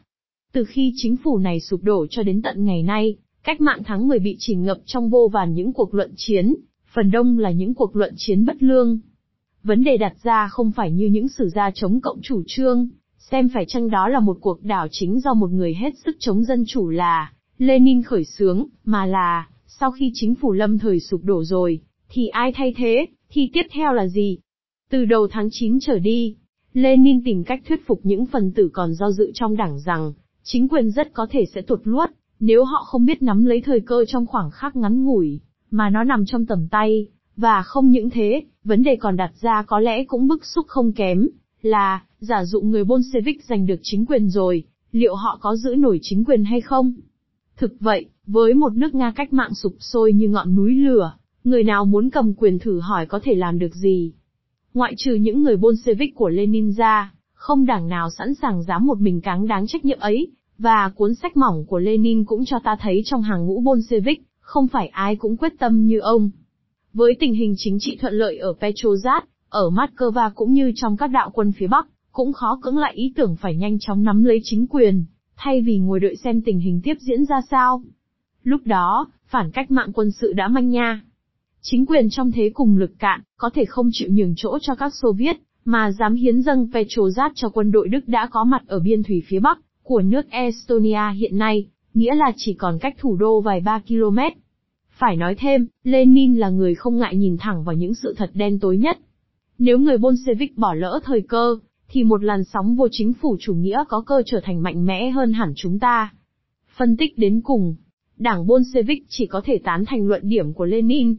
Từ 0.52 0.64
khi 0.64 0.92
chính 0.96 1.16
phủ 1.16 1.38
này 1.38 1.60
sụp 1.60 1.82
đổ 1.82 2.06
cho 2.10 2.22
đến 2.22 2.42
tận 2.42 2.64
ngày 2.64 2.82
nay, 2.82 3.16
cách 3.44 3.60
mạng 3.60 3.82
tháng 3.84 4.08
10 4.08 4.18
bị 4.18 4.36
chìm 4.38 4.62
ngập 4.62 4.78
trong 4.86 5.10
vô 5.10 5.30
vàn 5.32 5.54
những 5.54 5.72
cuộc 5.72 5.94
luận 5.94 6.12
chiến, 6.16 6.54
phần 6.94 7.10
đông 7.10 7.38
là 7.38 7.50
những 7.50 7.74
cuộc 7.74 7.96
luận 7.96 8.14
chiến 8.16 8.44
bất 8.46 8.62
lương. 8.62 8.98
Vấn 9.62 9.84
đề 9.84 9.96
đặt 9.96 10.14
ra 10.22 10.48
không 10.48 10.70
phải 10.70 10.92
như 10.92 11.06
những 11.06 11.28
sử 11.28 11.48
gia 11.48 11.70
chống 11.74 12.00
cộng 12.00 12.18
chủ 12.22 12.42
trương, 12.46 12.88
xem 13.18 13.48
phải 13.54 13.64
chăng 13.68 13.90
đó 13.90 14.08
là 14.08 14.20
một 14.20 14.38
cuộc 14.40 14.62
đảo 14.62 14.86
chính 14.90 15.20
do 15.20 15.34
một 15.34 15.50
người 15.50 15.74
hết 15.74 15.90
sức 16.04 16.16
chống 16.18 16.44
dân 16.44 16.64
chủ 16.66 16.88
là 16.88 17.32
Lenin 17.58 18.02
khởi 18.02 18.24
xướng, 18.24 18.66
mà 18.84 19.06
là, 19.06 19.48
sau 19.66 19.90
khi 19.90 20.10
chính 20.14 20.34
phủ 20.34 20.52
lâm 20.52 20.78
thời 20.78 21.00
sụp 21.00 21.24
đổ 21.24 21.44
rồi, 21.44 21.80
thì 22.08 22.28
ai 22.28 22.52
thay 22.52 22.74
thế, 22.76 23.06
thì 23.30 23.50
tiếp 23.52 23.62
theo 23.72 23.92
là 23.92 24.06
gì? 24.06 24.38
Từ 24.90 25.04
đầu 25.04 25.28
tháng 25.28 25.48
9 25.52 25.78
trở 25.80 25.98
đi, 25.98 26.36
Lenin 26.72 27.24
tìm 27.24 27.44
cách 27.44 27.62
thuyết 27.68 27.86
phục 27.86 28.00
những 28.02 28.26
phần 28.26 28.52
tử 28.52 28.70
còn 28.72 28.94
do 28.94 29.10
dự 29.10 29.30
trong 29.34 29.56
đảng 29.56 29.80
rằng, 29.80 30.12
chính 30.42 30.68
quyền 30.68 30.90
rất 30.90 31.12
có 31.12 31.26
thể 31.30 31.44
sẽ 31.54 31.62
tuột 31.62 31.80
luốt, 31.84 32.10
nếu 32.40 32.64
họ 32.64 32.84
không 32.84 33.06
biết 33.06 33.22
nắm 33.22 33.44
lấy 33.44 33.60
thời 33.60 33.80
cơ 33.80 34.04
trong 34.08 34.26
khoảng 34.26 34.50
khắc 34.50 34.76
ngắn 34.76 35.04
ngủi, 35.04 35.40
mà 35.70 35.90
nó 35.90 36.04
nằm 36.04 36.26
trong 36.26 36.46
tầm 36.46 36.68
tay. 36.70 37.06
Và 37.40 37.62
không 37.62 37.90
những 37.90 38.10
thế, 38.10 38.42
vấn 38.64 38.82
đề 38.82 38.96
còn 38.96 39.16
đặt 39.16 39.32
ra 39.40 39.62
có 39.62 39.80
lẽ 39.80 40.04
cũng 40.04 40.28
bức 40.28 40.44
xúc 40.46 40.66
không 40.68 40.92
kém, 40.92 41.28
là, 41.62 42.02
giả 42.18 42.44
dụ 42.44 42.60
người 42.60 42.84
Bolshevik 42.84 43.44
giành 43.44 43.66
được 43.66 43.80
chính 43.82 44.06
quyền 44.06 44.28
rồi, 44.28 44.64
liệu 44.92 45.14
họ 45.14 45.38
có 45.40 45.56
giữ 45.56 45.74
nổi 45.74 45.98
chính 46.02 46.24
quyền 46.24 46.44
hay 46.44 46.60
không? 46.60 46.92
Thực 47.56 47.72
vậy, 47.80 48.06
với 48.26 48.54
một 48.54 48.72
nước 48.72 48.94
Nga 48.94 49.10
cách 49.10 49.32
mạng 49.32 49.54
sụp 49.54 49.72
sôi 49.78 50.12
như 50.12 50.28
ngọn 50.28 50.56
núi 50.56 50.74
lửa, 50.74 51.12
người 51.44 51.64
nào 51.64 51.84
muốn 51.84 52.10
cầm 52.10 52.34
quyền 52.34 52.58
thử 52.58 52.80
hỏi 52.80 53.06
có 53.06 53.20
thể 53.22 53.34
làm 53.34 53.58
được 53.58 53.74
gì? 53.74 54.12
Ngoại 54.74 54.94
trừ 54.96 55.14
những 55.14 55.42
người 55.42 55.56
Bolshevik 55.56 56.14
của 56.14 56.28
Lenin 56.28 56.72
ra, 56.72 57.12
không 57.32 57.66
đảng 57.66 57.88
nào 57.88 58.10
sẵn 58.10 58.34
sàng 58.34 58.62
dám 58.62 58.86
một 58.86 59.00
mình 59.00 59.20
cáng 59.20 59.46
đáng 59.46 59.66
trách 59.66 59.84
nhiệm 59.84 59.98
ấy, 59.98 60.28
và 60.58 60.92
cuốn 60.96 61.14
sách 61.14 61.36
mỏng 61.36 61.64
của 61.66 61.78
Lenin 61.78 62.24
cũng 62.24 62.44
cho 62.44 62.58
ta 62.64 62.76
thấy 62.80 63.02
trong 63.04 63.22
hàng 63.22 63.46
ngũ 63.46 63.60
Bolshevik, 63.60 64.22
không 64.40 64.68
phải 64.68 64.88
ai 64.88 65.16
cũng 65.16 65.36
quyết 65.36 65.52
tâm 65.58 65.86
như 65.86 65.98
ông. 65.98 66.30
Với 66.98 67.16
tình 67.20 67.34
hình 67.34 67.54
chính 67.58 67.78
trị 67.80 67.98
thuận 68.00 68.14
lợi 68.14 68.38
ở 68.38 68.54
Petrograd, 68.60 69.22
ở 69.48 69.70
Moscow 69.70 70.30
cũng 70.34 70.52
như 70.52 70.72
trong 70.74 70.96
các 70.96 71.06
đạo 71.06 71.30
quân 71.34 71.52
phía 71.52 71.66
Bắc, 71.66 71.86
cũng 72.12 72.32
khó 72.32 72.58
cưỡng 72.62 72.78
lại 72.78 72.92
ý 72.94 73.12
tưởng 73.16 73.36
phải 73.36 73.56
nhanh 73.56 73.78
chóng 73.80 74.04
nắm 74.04 74.24
lấy 74.24 74.40
chính 74.44 74.66
quyền, 74.66 75.04
thay 75.36 75.60
vì 75.60 75.78
ngồi 75.78 76.00
đợi 76.00 76.16
xem 76.16 76.42
tình 76.42 76.58
hình 76.58 76.80
tiếp 76.84 76.94
diễn 77.00 77.24
ra 77.24 77.40
sao. 77.50 77.82
Lúc 78.42 78.60
đó, 78.64 79.06
phản 79.26 79.50
cách 79.50 79.70
mạng 79.70 79.92
quân 79.94 80.10
sự 80.10 80.32
đã 80.32 80.48
manh 80.48 80.68
nha. 80.68 81.00
Chính 81.62 81.86
quyền 81.86 82.10
trong 82.10 82.32
thế 82.32 82.50
cùng 82.54 82.76
lực 82.76 82.90
cạn, 82.98 83.20
có 83.36 83.50
thể 83.54 83.64
không 83.64 83.88
chịu 83.92 84.08
nhường 84.12 84.34
chỗ 84.36 84.58
cho 84.62 84.74
các 84.74 84.94
Xô 84.94 85.12
Viết, 85.12 85.36
mà 85.64 85.92
dám 85.92 86.14
hiến 86.14 86.42
dâng 86.42 86.68
Petrograd 86.72 87.32
cho 87.34 87.48
quân 87.48 87.70
đội 87.70 87.88
Đức 87.88 88.08
đã 88.08 88.28
có 88.30 88.44
mặt 88.44 88.62
ở 88.66 88.80
biên 88.80 89.02
thủy 89.02 89.22
phía 89.26 89.40
Bắc, 89.40 89.58
của 89.82 90.00
nước 90.00 90.30
Estonia 90.30 91.12
hiện 91.14 91.38
nay, 91.38 91.68
nghĩa 91.94 92.14
là 92.14 92.32
chỉ 92.36 92.54
còn 92.54 92.78
cách 92.78 92.94
thủ 92.98 93.16
đô 93.16 93.40
vài 93.40 93.60
ba 93.60 93.80
km. 93.88 94.18
Phải 94.98 95.16
nói 95.16 95.34
thêm, 95.38 95.66
Lenin 95.84 96.36
là 96.36 96.48
người 96.48 96.74
không 96.74 96.98
ngại 96.98 97.16
nhìn 97.16 97.36
thẳng 97.38 97.64
vào 97.64 97.74
những 97.74 97.94
sự 97.94 98.14
thật 98.16 98.30
đen 98.34 98.58
tối 98.58 98.78
nhất. 98.78 98.98
Nếu 99.58 99.78
người 99.78 99.98
Bolshevik 99.98 100.58
bỏ 100.58 100.74
lỡ 100.74 101.00
thời 101.04 101.20
cơ, 101.20 101.58
thì 101.88 102.04
một 102.04 102.24
làn 102.24 102.44
sóng 102.44 102.76
vô 102.76 102.88
chính 102.90 103.12
phủ 103.12 103.36
chủ 103.40 103.54
nghĩa 103.54 103.84
có 103.88 104.00
cơ 104.00 104.22
trở 104.26 104.40
thành 104.44 104.62
mạnh 104.62 104.86
mẽ 104.86 105.10
hơn 105.10 105.32
hẳn 105.32 105.52
chúng 105.56 105.78
ta. 105.78 106.12
Phân 106.76 106.96
tích 106.96 107.18
đến 107.18 107.40
cùng, 107.40 107.74
đảng 108.16 108.46
Bolshevik 108.46 109.04
chỉ 109.08 109.26
có 109.26 109.40
thể 109.44 109.58
tán 109.64 109.84
thành 109.86 110.06
luận 110.06 110.28
điểm 110.28 110.52
của 110.52 110.64
Lenin. 110.64 111.16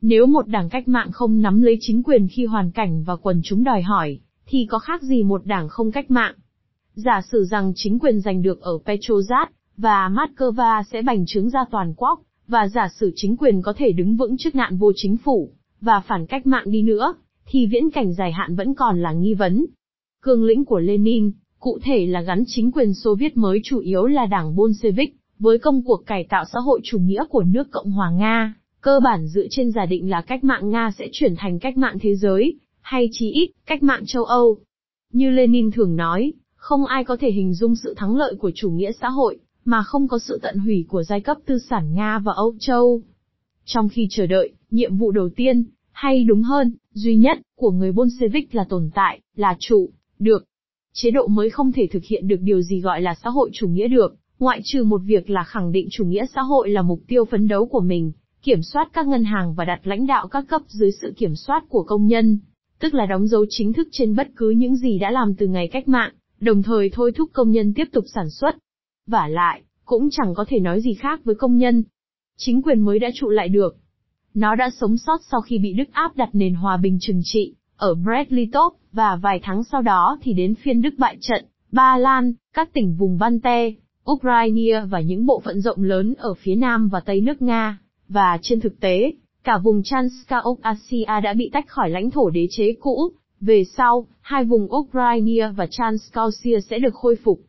Nếu 0.00 0.26
một 0.26 0.48
đảng 0.48 0.68
cách 0.68 0.88
mạng 0.88 1.12
không 1.12 1.40
nắm 1.40 1.60
lấy 1.62 1.76
chính 1.80 2.02
quyền 2.02 2.28
khi 2.28 2.44
hoàn 2.44 2.70
cảnh 2.70 3.04
và 3.04 3.16
quần 3.16 3.40
chúng 3.44 3.64
đòi 3.64 3.82
hỏi, 3.82 4.18
thì 4.46 4.66
có 4.70 4.78
khác 4.78 5.02
gì 5.02 5.22
một 5.22 5.46
đảng 5.46 5.68
không 5.68 5.92
cách 5.92 6.10
mạng. 6.10 6.34
Giả 6.94 7.20
sử 7.32 7.44
rằng 7.44 7.72
chính 7.76 7.98
quyền 7.98 8.20
giành 8.20 8.42
được 8.42 8.60
ở 8.60 8.78
Petrograd, 8.86 9.48
và 9.76 10.08
Moscow 10.08 10.82
sẽ 10.82 11.02
bành 11.02 11.26
trướng 11.26 11.50
ra 11.50 11.64
toàn 11.70 11.94
quốc, 11.96 12.20
và 12.50 12.68
giả 12.68 12.88
sử 13.00 13.12
chính 13.16 13.36
quyền 13.36 13.62
có 13.62 13.72
thể 13.76 13.92
đứng 13.92 14.16
vững 14.16 14.36
trước 14.36 14.54
nạn 14.54 14.76
vô 14.76 14.92
chính 14.96 15.16
phủ, 15.16 15.50
và 15.80 16.00
phản 16.00 16.26
cách 16.26 16.46
mạng 16.46 16.64
đi 16.66 16.82
nữa, 16.82 17.14
thì 17.46 17.66
viễn 17.66 17.90
cảnh 17.90 18.12
dài 18.14 18.32
hạn 18.32 18.56
vẫn 18.56 18.74
còn 18.74 19.02
là 19.02 19.12
nghi 19.12 19.34
vấn. 19.34 19.66
Cương 20.22 20.44
lĩnh 20.44 20.64
của 20.64 20.78
Lenin, 20.78 21.30
cụ 21.58 21.78
thể 21.82 22.06
là 22.06 22.20
gắn 22.20 22.44
chính 22.46 22.72
quyền 22.72 22.94
Xô 22.94 23.14
Viết 23.14 23.36
mới 23.36 23.60
chủ 23.64 23.78
yếu 23.78 24.06
là 24.06 24.26
đảng 24.26 24.56
Bolshevik, 24.56 25.16
với 25.38 25.58
công 25.58 25.84
cuộc 25.84 26.06
cải 26.06 26.26
tạo 26.28 26.44
xã 26.52 26.58
hội 26.58 26.80
chủ 26.84 26.98
nghĩa 26.98 27.24
của 27.30 27.42
nước 27.42 27.70
Cộng 27.70 27.90
hòa 27.90 28.10
Nga, 28.10 28.54
cơ 28.80 29.00
bản 29.00 29.26
dựa 29.26 29.46
trên 29.50 29.70
giả 29.70 29.86
định 29.86 30.10
là 30.10 30.20
cách 30.20 30.44
mạng 30.44 30.70
Nga 30.70 30.90
sẽ 30.98 31.08
chuyển 31.12 31.34
thành 31.36 31.58
cách 31.58 31.76
mạng 31.76 31.96
thế 32.00 32.14
giới, 32.14 32.58
hay 32.80 33.08
chí 33.12 33.30
ít, 33.30 33.50
cách 33.66 33.82
mạng 33.82 34.02
châu 34.06 34.24
Âu. 34.24 34.58
Như 35.12 35.30
Lenin 35.30 35.70
thường 35.70 35.96
nói, 35.96 36.32
không 36.56 36.86
ai 36.86 37.04
có 37.04 37.16
thể 37.20 37.30
hình 37.30 37.54
dung 37.54 37.76
sự 37.76 37.94
thắng 37.96 38.16
lợi 38.16 38.34
của 38.38 38.50
chủ 38.54 38.70
nghĩa 38.70 38.92
xã 38.92 39.08
hội, 39.08 39.38
mà 39.64 39.82
không 39.82 40.08
có 40.08 40.18
sự 40.18 40.38
tận 40.42 40.58
hủy 40.58 40.84
của 40.88 41.02
giai 41.02 41.20
cấp 41.20 41.36
tư 41.46 41.58
sản 41.58 41.94
Nga 41.94 42.18
và 42.18 42.32
Âu 42.32 42.54
Châu. 42.58 43.02
Trong 43.64 43.88
khi 43.88 44.06
chờ 44.10 44.26
đợi, 44.26 44.52
nhiệm 44.70 44.96
vụ 44.96 45.10
đầu 45.10 45.28
tiên, 45.36 45.64
hay 45.92 46.24
đúng 46.24 46.42
hơn, 46.42 46.74
duy 46.92 47.16
nhất, 47.16 47.38
của 47.56 47.70
người 47.70 47.92
Bolshevik 47.92 48.54
là 48.54 48.64
tồn 48.64 48.90
tại, 48.94 49.20
là 49.36 49.56
trụ, 49.58 49.90
được. 50.18 50.44
Chế 50.92 51.10
độ 51.10 51.26
mới 51.26 51.50
không 51.50 51.72
thể 51.72 51.86
thực 51.92 52.04
hiện 52.04 52.28
được 52.28 52.40
điều 52.40 52.62
gì 52.62 52.80
gọi 52.80 53.02
là 53.02 53.14
xã 53.24 53.30
hội 53.30 53.50
chủ 53.52 53.68
nghĩa 53.68 53.88
được, 53.88 54.16
ngoại 54.38 54.60
trừ 54.64 54.84
một 54.84 55.00
việc 55.04 55.30
là 55.30 55.44
khẳng 55.44 55.72
định 55.72 55.88
chủ 55.90 56.04
nghĩa 56.04 56.26
xã 56.34 56.42
hội 56.42 56.70
là 56.70 56.82
mục 56.82 57.00
tiêu 57.08 57.24
phấn 57.24 57.48
đấu 57.48 57.66
của 57.66 57.80
mình, 57.80 58.12
kiểm 58.42 58.62
soát 58.62 58.90
các 58.92 59.06
ngân 59.06 59.24
hàng 59.24 59.54
và 59.54 59.64
đặt 59.64 59.80
lãnh 59.84 60.06
đạo 60.06 60.28
các 60.28 60.44
cấp 60.48 60.62
dưới 60.68 60.90
sự 61.02 61.14
kiểm 61.16 61.36
soát 61.36 61.64
của 61.68 61.82
công 61.82 62.06
nhân, 62.06 62.38
tức 62.78 62.94
là 62.94 63.06
đóng 63.06 63.26
dấu 63.26 63.46
chính 63.48 63.72
thức 63.72 63.88
trên 63.92 64.16
bất 64.16 64.28
cứ 64.36 64.50
những 64.50 64.76
gì 64.76 64.98
đã 64.98 65.10
làm 65.10 65.34
từ 65.34 65.46
ngày 65.46 65.68
cách 65.68 65.88
mạng, 65.88 66.12
đồng 66.40 66.62
thời 66.62 66.90
thôi 66.92 67.12
thúc 67.12 67.30
công 67.32 67.50
nhân 67.50 67.74
tiếp 67.74 67.88
tục 67.92 68.04
sản 68.14 68.30
xuất 68.30 68.56
vả 69.06 69.28
lại, 69.28 69.62
cũng 69.84 70.08
chẳng 70.10 70.34
có 70.34 70.44
thể 70.48 70.60
nói 70.60 70.80
gì 70.80 70.94
khác 70.94 71.20
với 71.24 71.34
công 71.34 71.56
nhân. 71.56 71.84
Chính 72.36 72.62
quyền 72.62 72.80
mới 72.80 72.98
đã 72.98 73.08
trụ 73.14 73.28
lại 73.28 73.48
được. 73.48 73.76
Nó 74.34 74.54
đã 74.54 74.70
sống 74.80 74.96
sót 74.96 75.20
sau 75.30 75.40
khi 75.40 75.58
bị 75.58 75.72
Đức 75.72 75.92
áp 75.92 76.16
đặt 76.16 76.28
nền 76.32 76.54
hòa 76.54 76.76
bình 76.76 76.98
trừng 77.00 77.20
trị, 77.24 77.54
ở 77.76 77.94
Bredlitov, 77.94 78.74
và 78.92 79.16
vài 79.16 79.40
tháng 79.42 79.64
sau 79.64 79.82
đó 79.82 80.18
thì 80.22 80.32
đến 80.32 80.54
phiên 80.54 80.82
Đức 80.82 80.94
bại 80.98 81.16
trận, 81.20 81.44
Ba 81.72 81.98
Lan, 81.98 82.32
các 82.54 82.72
tỉnh 82.72 82.94
vùng 82.98 83.18
Bante, 83.18 83.72
Ukraine 84.10 84.80
và 84.90 85.00
những 85.00 85.26
bộ 85.26 85.40
phận 85.44 85.60
rộng 85.60 85.82
lớn 85.82 86.14
ở 86.18 86.34
phía 86.34 86.54
nam 86.54 86.88
và 86.88 87.00
tây 87.00 87.20
nước 87.20 87.42
Nga. 87.42 87.78
Và 88.08 88.38
trên 88.42 88.60
thực 88.60 88.80
tế, 88.80 89.12
cả 89.44 89.58
vùng 89.58 89.82
Transcaucasia 89.82 91.20
đã 91.22 91.34
bị 91.36 91.50
tách 91.52 91.68
khỏi 91.68 91.90
lãnh 91.90 92.10
thổ 92.10 92.30
đế 92.30 92.46
chế 92.50 92.72
cũ. 92.80 93.10
Về 93.40 93.64
sau, 93.64 94.06
hai 94.20 94.44
vùng 94.44 94.74
Ukraine 94.74 95.48
và 95.56 95.66
Transcaucasia 95.66 96.60
sẽ 96.60 96.78
được 96.78 96.94
khôi 96.94 97.16
phục. 97.24 97.40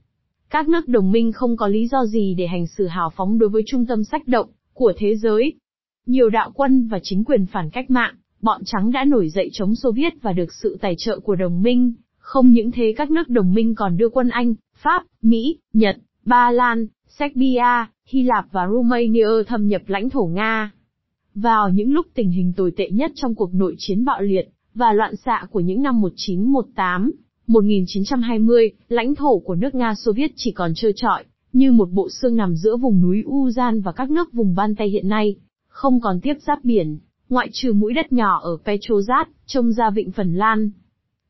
Các 0.51 0.69
nước 0.69 0.87
đồng 0.87 1.11
minh 1.11 1.31
không 1.31 1.57
có 1.57 1.67
lý 1.67 1.87
do 1.87 2.05
gì 2.05 2.35
để 2.37 2.47
hành 2.47 2.67
xử 2.67 2.87
hào 2.87 3.09
phóng 3.15 3.39
đối 3.39 3.49
với 3.49 3.63
trung 3.65 3.85
tâm 3.85 4.03
sách 4.03 4.27
động 4.27 4.47
của 4.73 4.93
thế 4.97 5.15
giới. 5.15 5.53
Nhiều 6.05 6.29
đạo 6.29 6.51
quân 6.55 6.87
và 6.87 6.99
chính 7.03 7.23
quyền 7.23 7.45
phản 7.45 7.69
cách 7.69 7.91
mạng, 7.91 8.15
bọn 8.41 8.61
trắng 8.65 8.91
đã 8.91 9.05
nổi 9.05 9.29
dậy 9.29 9.49
chống 9.53 9.75
Xô 9.75 9.91
Viết 9.91 10.13
và 10.21 10.33
được 10.33 10.53
sự 10.61 10.77
tài 10.81 10.95
trợ 10.97 11.19
của 11.19 11.35
đồng 11.35 11.61
minh. 11.61 11.93
Không 12.17 12.49
những 12.49 12.71
thế 12.71 12.93
các 12.97 13.11
nước 13.11 13.29
đồng 13.29 13.53
minh 13.53 13.75
còn 13.75 13.97
đưa 13.97 14.09
quân 14.09 14.29
Anh, 14.29 14.53
Pháp, 14.75 15.03
Mỹ, 15.21 15.57
Nhật, 15.73 15.97
Ba 16.25 16.51
Lan, 16.51 16.87
Serbia, 17.07 17.85
Hy 18.05 18.23
Lạp 18.23 18.45
và 18.51 18.67
Romania 18.67 19.27
thâm 19.47 19.67
nhập 19.67 19.81
lãnh 19.87 20.09
thổ 20.09 20.25
Nga. 20.25 20.71
Vào 21.35 21.69
những 21.69 21.93
lúc 21.93 22.05
tình 22.13 22.31
hình 22.31 22.53
tồi 22.57 22.71
tệ 22.77 22.89
nhất 22.89 23.11
trong 23.15 23.35
cuộc 23.35 23.53
nội 23.53 23.75
chiến 23.77 24.05
bạo 24.05 24.21
liệt, 24.21 24.49
và 24.75 24.93
loạn 24.93 25.15
xạ 25.15 25.45
của 25.51 25.59
những 25.59 25.81
năm 25.81 26.01
1918, 26.01 27.11
1920, 27.47 28.71
lãnh 28.89 29.15
thổ 29.15 29.39
của 29.39 29.55
nước 29.55 29.75
Nga 29.75 29.95
Xô 29.95 30.11
Viết 30.11 30.31
chỉ 30.35 30.51
còn 30.51 30.73
trơ 30.75 30.91
trọi, 30.95 31.23
như 31.53 31.71
một 31.71 31.91
bộ 31.91 32.09
xương 32.09 32.35
nằm 32.35 32.55
giữa 32.55 32.77
vùng 32.77 33.01
núi 33.01 33.23
Uzan 33.27 33.81
và 33.81 33.91
các 33.91 34.11
nước 34.11 34.33
vùng 34.33 34.55
Ban 34.55 34.75
Tây 34.75 34.89
hiện 34.89 35.07
nay, 35.07 35.35
không 35.67 35.99
còn 36.01 36.19
tiếp 36.21 36.33
giáp 36.47 36.63
biển, 36.63 36.99
ngoại 37.29 37.49
trừ 37.51 37.73
mũi 37.73 37.93
đất 37.93 38.13
nhỏ 38.13 38.39
ở 38.43 38.57
Petrozad, 38.65 39.25
trông 39.45 39.71
ra 39.71 39.89
vịnh 39.89 40.11
Phần 40.11 40.35
Lan. 40.35 40.69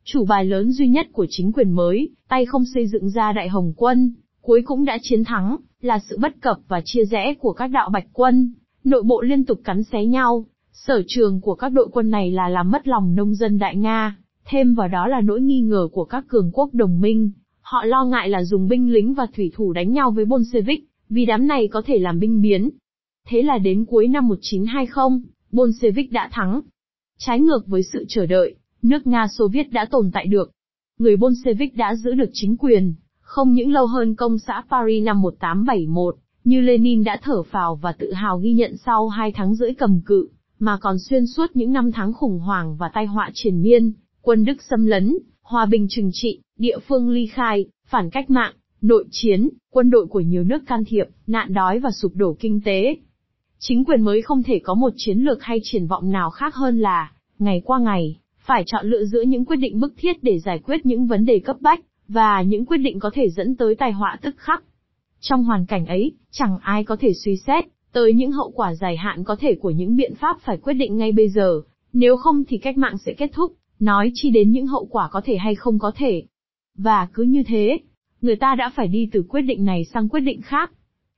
Chủ 0.04 0.26
bài 0.26 0.46
lớn 0.46 0.72
duy 0.72 0.88
nhất 0.88 1.08
của 1.12 1.26
chính 1.30 1.52
quyền 1.52 1.72
mới, 1.72 2.10
tay 2.30 2.46
không 2.46 2.66
xây 2.74 2.88
dựng 2.88 3.10
ra 3.10 3.32
đại 3.32 3.50
hồng 3.50 3.74
quân, 3.76 4.14
cuối 4.42 4.62
cũng 4.66 4.86
đã 4.86 4.98
chiến 5.02 5.24
thắng, 5.24 5.58
là 5.82 6.00
sự 6.10 6.18
bất 6.22 6.42
cập 6.42 6.58
và 6.68 6.82
chia 6.86 7.06
rẽ 7.06 7.34
của 7.34 7.54
các 7.54 7.68
đạo 7.68 7.90
bạch 7.90 8.08
quân, 8.14 8.54
nội 8.84 9.04
bộ 9.04 9.22
liên 9.22 9.46
tục 9.46 9.60
cắn 9.64 9.84
xé 9.84 10.06
nhau, 10.06 10.46
sở 10.74 11.02
trường 11.08 11.42
của 11.42 11.56
các 11.56 11.70
đội 11.70 11.88
quân 11.92 12.10
này 12.10 12.32
là 12.32 12.50
làm 12.50 12.72
mất 12.72 12.88
lòng 12.88 13.16
nông 13.16 13.36
dân 13.36 13.60
Đại 13.60 13.76
Nga, 13.76 14.18
thêm 14.46 14.74
vào 14.74 14.88
đó 14.88 15.08
là 15.08 15.22
nỗi 15.22 15.42
nghi 15.42 15.62
ngờ 15.62 15.88
của 15.92 16.06
các 16.06 16.28
cường 16.28 16.52
quốc 16.54 16.74
đồng 16.74 17.02
minh, 17.02 17.32
họ 17.62 17.84
lo 17.86 18.06
ngại 18.06 18.30
là 18.30 18.44
dùng 18.44 18.68
binh 18.68 18.94
lính 18.94 19.14
và 19.14 19.28
thủy 19.36 19.52
thủ 19.56 19.74
đánh 19.74 19.92
nhau 19.92 20.12
với 20.12 20.26
Bolshevik, 20.26 20.88
vì 21.10 21.26
đám 21.26 21.48
này 21.48 21.68
có 21.68 21.82
thể 21.86 21.98
làm 21.98 22.20
binh 22.20 22.42
biến. 22.42 22.70
Thế 23.28 23.42
là 23.42 23.58
đến 23.58 23.86
cuối 23.86 24.08
năm 24.08 24.28
1920, 24.28 25.20
Bolshevik 25.52 26.12
đã 26.12 26.30
thắng. 26.32 26.62
Trái 27.18 27.40
ngược 27.40 27.68
với 27.68 27.84
sự 27.84 28.06
chờ 28.08 28.26
đợi, 28.26 28.56
nước 28.82 29.08
Nga 29.08 29.28
Xô 29.28 29.48
Viết 29.48 29.72
đã 29.72 29.86
tồn 29.86 30.12
tại 30.14 30.26
được. 30.26 30.52
Người 31.00 31.18
Bolshevik 31.18 31.78
đã 31.78 31.96
giữ 31.96 32.14
được 32.14 32.30
chính 32.34 32.58
quyền, 32.58 32.94
không 33.22 33.54
những 33.54 33.72
lâu 33.72 33.88
hơn 33.88 34.16
công 34.16 34.40
xã 34.40 34.64
Paris 34.70 35.04
năm 35.04 35.22
1871, 35.22 36.16
như 36.44 36.62
Lenin 36.62 37.04
đã 37.04 37.20
thở 37.24 37.44
phào 37.44 37.76
và 37.76 37.92
tự 37.92 38.14
hào 38.14 38.38
ghi 38.38 38.54
nhận 38.54 38.78
sau 38.78 39.10
hai 39.10 39.32
tháng 39.32 39.56
rưỡi 39.56 39.74
cầm 39.74 40.02
cự, 40.06 40.30
mà 40.60 40.78
còn 40.82 41.00
xuyên 41.00 41.28
suốt 41.28 41.52
những 41.54 41.72
năm 41.72 41.92
tháng 41.92 42.14
khủng 42.14 42.40
hoảng 42.40 42.76
và 42.76 42.90
tai 42.94 43.06
họa 43.06 43.30
triền 43.34 43.62
miên, 43.62 43.94
quân 44.22 44.46
Đức 44.46 44.62
xâm 44.70 44.86
lấn, 44.86 45.18
hòa 45.42 45.66
bình 45.66 45.88
trừng 45.90 46.10
trị, 46.14 46.40
địa 46.58 46.78
phương 46.88 47.10
ly 47.10 47.28
khai, 47.28 47.66
phản 47.86 48.10
cách 48.10 48.30
mạng, 48.30 48.54
nội 48.82 49.06
chiến, 49.12 49.50
quân 49.72 49.90
đội 49.90 50.08
của 50.08 50.20
nhiều 50.20 50.44
nước 50.44 50.64
can 50.68 50.84
thiệp, 50.88 51.06
nạn 51.28 51.54
đói 51.54 51.80
và 51.80 51.90
sụp 51.92 52.12
đổ 52.16 52.36
kinh 52.40 52.62
tế. 52.66 52.96
Chính 53.60 53.86
quyền 53.86 54.02
mới 54.02 54.22
không 54.22 54.44
thể 54.44 54.60
có 54.64 54.74
một 54.74 54.94
chiến 54.96 55.20
lược 55.20 55.44
hay 55.44 55.60
triển 55.64 55.88
vọng 55.88 56.12
nào 56.12 56.30
khác 56.30 56.56
hơn 56.56 56.80
là, 56.80 57.12
ngày 57.40 57.62
qua 57.66 57.80
ngày, 57.80 58.20
phải 58.38 58.64
chọn 58.66 58.86
lựa 58.86 59.04
giữa 59.06 59.22
những 59.22 59.46
quyết 59.46 59.56
định 59.56 59.80
bức 59.80 59.94
thiết 59.98 60.24
để 60.24 60.40
giải 60.40 60.60
quyết 60.60 60.86
những 60.86 61.08
vấn 61.08 61.26
đề 61.26 61.40
cấp 61.40 61.58
bách, 61.60 61.80
và 62.08 62.42
những 62.42 62.66
quyết 62.66 62.78
định 62.78 63.00
có 63.00 63.12
thể 63.14 63.30
dẫn 63.30 63.56
tới 63.56 63.76
tai 63.76 63.92
họa 63.92 64.18
tức 64.22 64.36
khắc. 64.38 64.64
Trong 65.20 65.44
hoàn 65.44 65.66
cảnh 65.66 65.86
ấy, 65.86 66.12
chẳng 66.32 66.58
ai 66.62 66.84
có 66.84 66.96
thể 67.00 67.14
suy 67.14 67.38
xét 67.38 67.66
tới 67.92 68.14
những 68.14 68.32
hậu 68.32 68.52
quả 68.52 68.74
dài 68.76 68.98
hạn 68.98 69.24
có 69.24 69.36
thể 69.40 69.56
của 69.56 69.70
những 69.70 69.96
biện 69.96 70.16
pháp 70.16 70.38
phải 70.42 70.58
quyết 70.58 70.74
định 70.74 70.98
ngay 70.98 71.12
bây 71.12 71.30
giờ, 71.30 71.62
nếu 71.94 72.18
không 72.18 72.44
thì 72.48 72.58
cách 72.58 72.78
mạng 72.78 72.98
sẽ 72.98 73.14
kết 73.14 73.32
thúc, 73.34 73.54
nói 73.82 74.12
chi 74.14 74.30
đến 74.30 74.52
những 74.52 74.68
hậu 74.68 74.86
quả 74.86 75.10
có 75.12 75.22
thể 75.26 75.38
hay 75.38 75.56
không 75.56 75.80
có 75.80 75.92
thể. 75.96 76.24
Và 76.78 77.08
cứ 77.14 77.24
như 77.24 77.44
thế, 77.48 77.80
người 78.22 78.36
ta 78.36 78.56
đã 78.56 78.72
phải 78.76 78.88
đi 78.88 79.10
từ 79.12 79.24
quyết 79.30 79.42
định 79.42 79.66
này 79.66 79.86
sang 79.86 80.10
quyết 80.10 80.20
định 80.20 80.42
khác. 80.42 80.72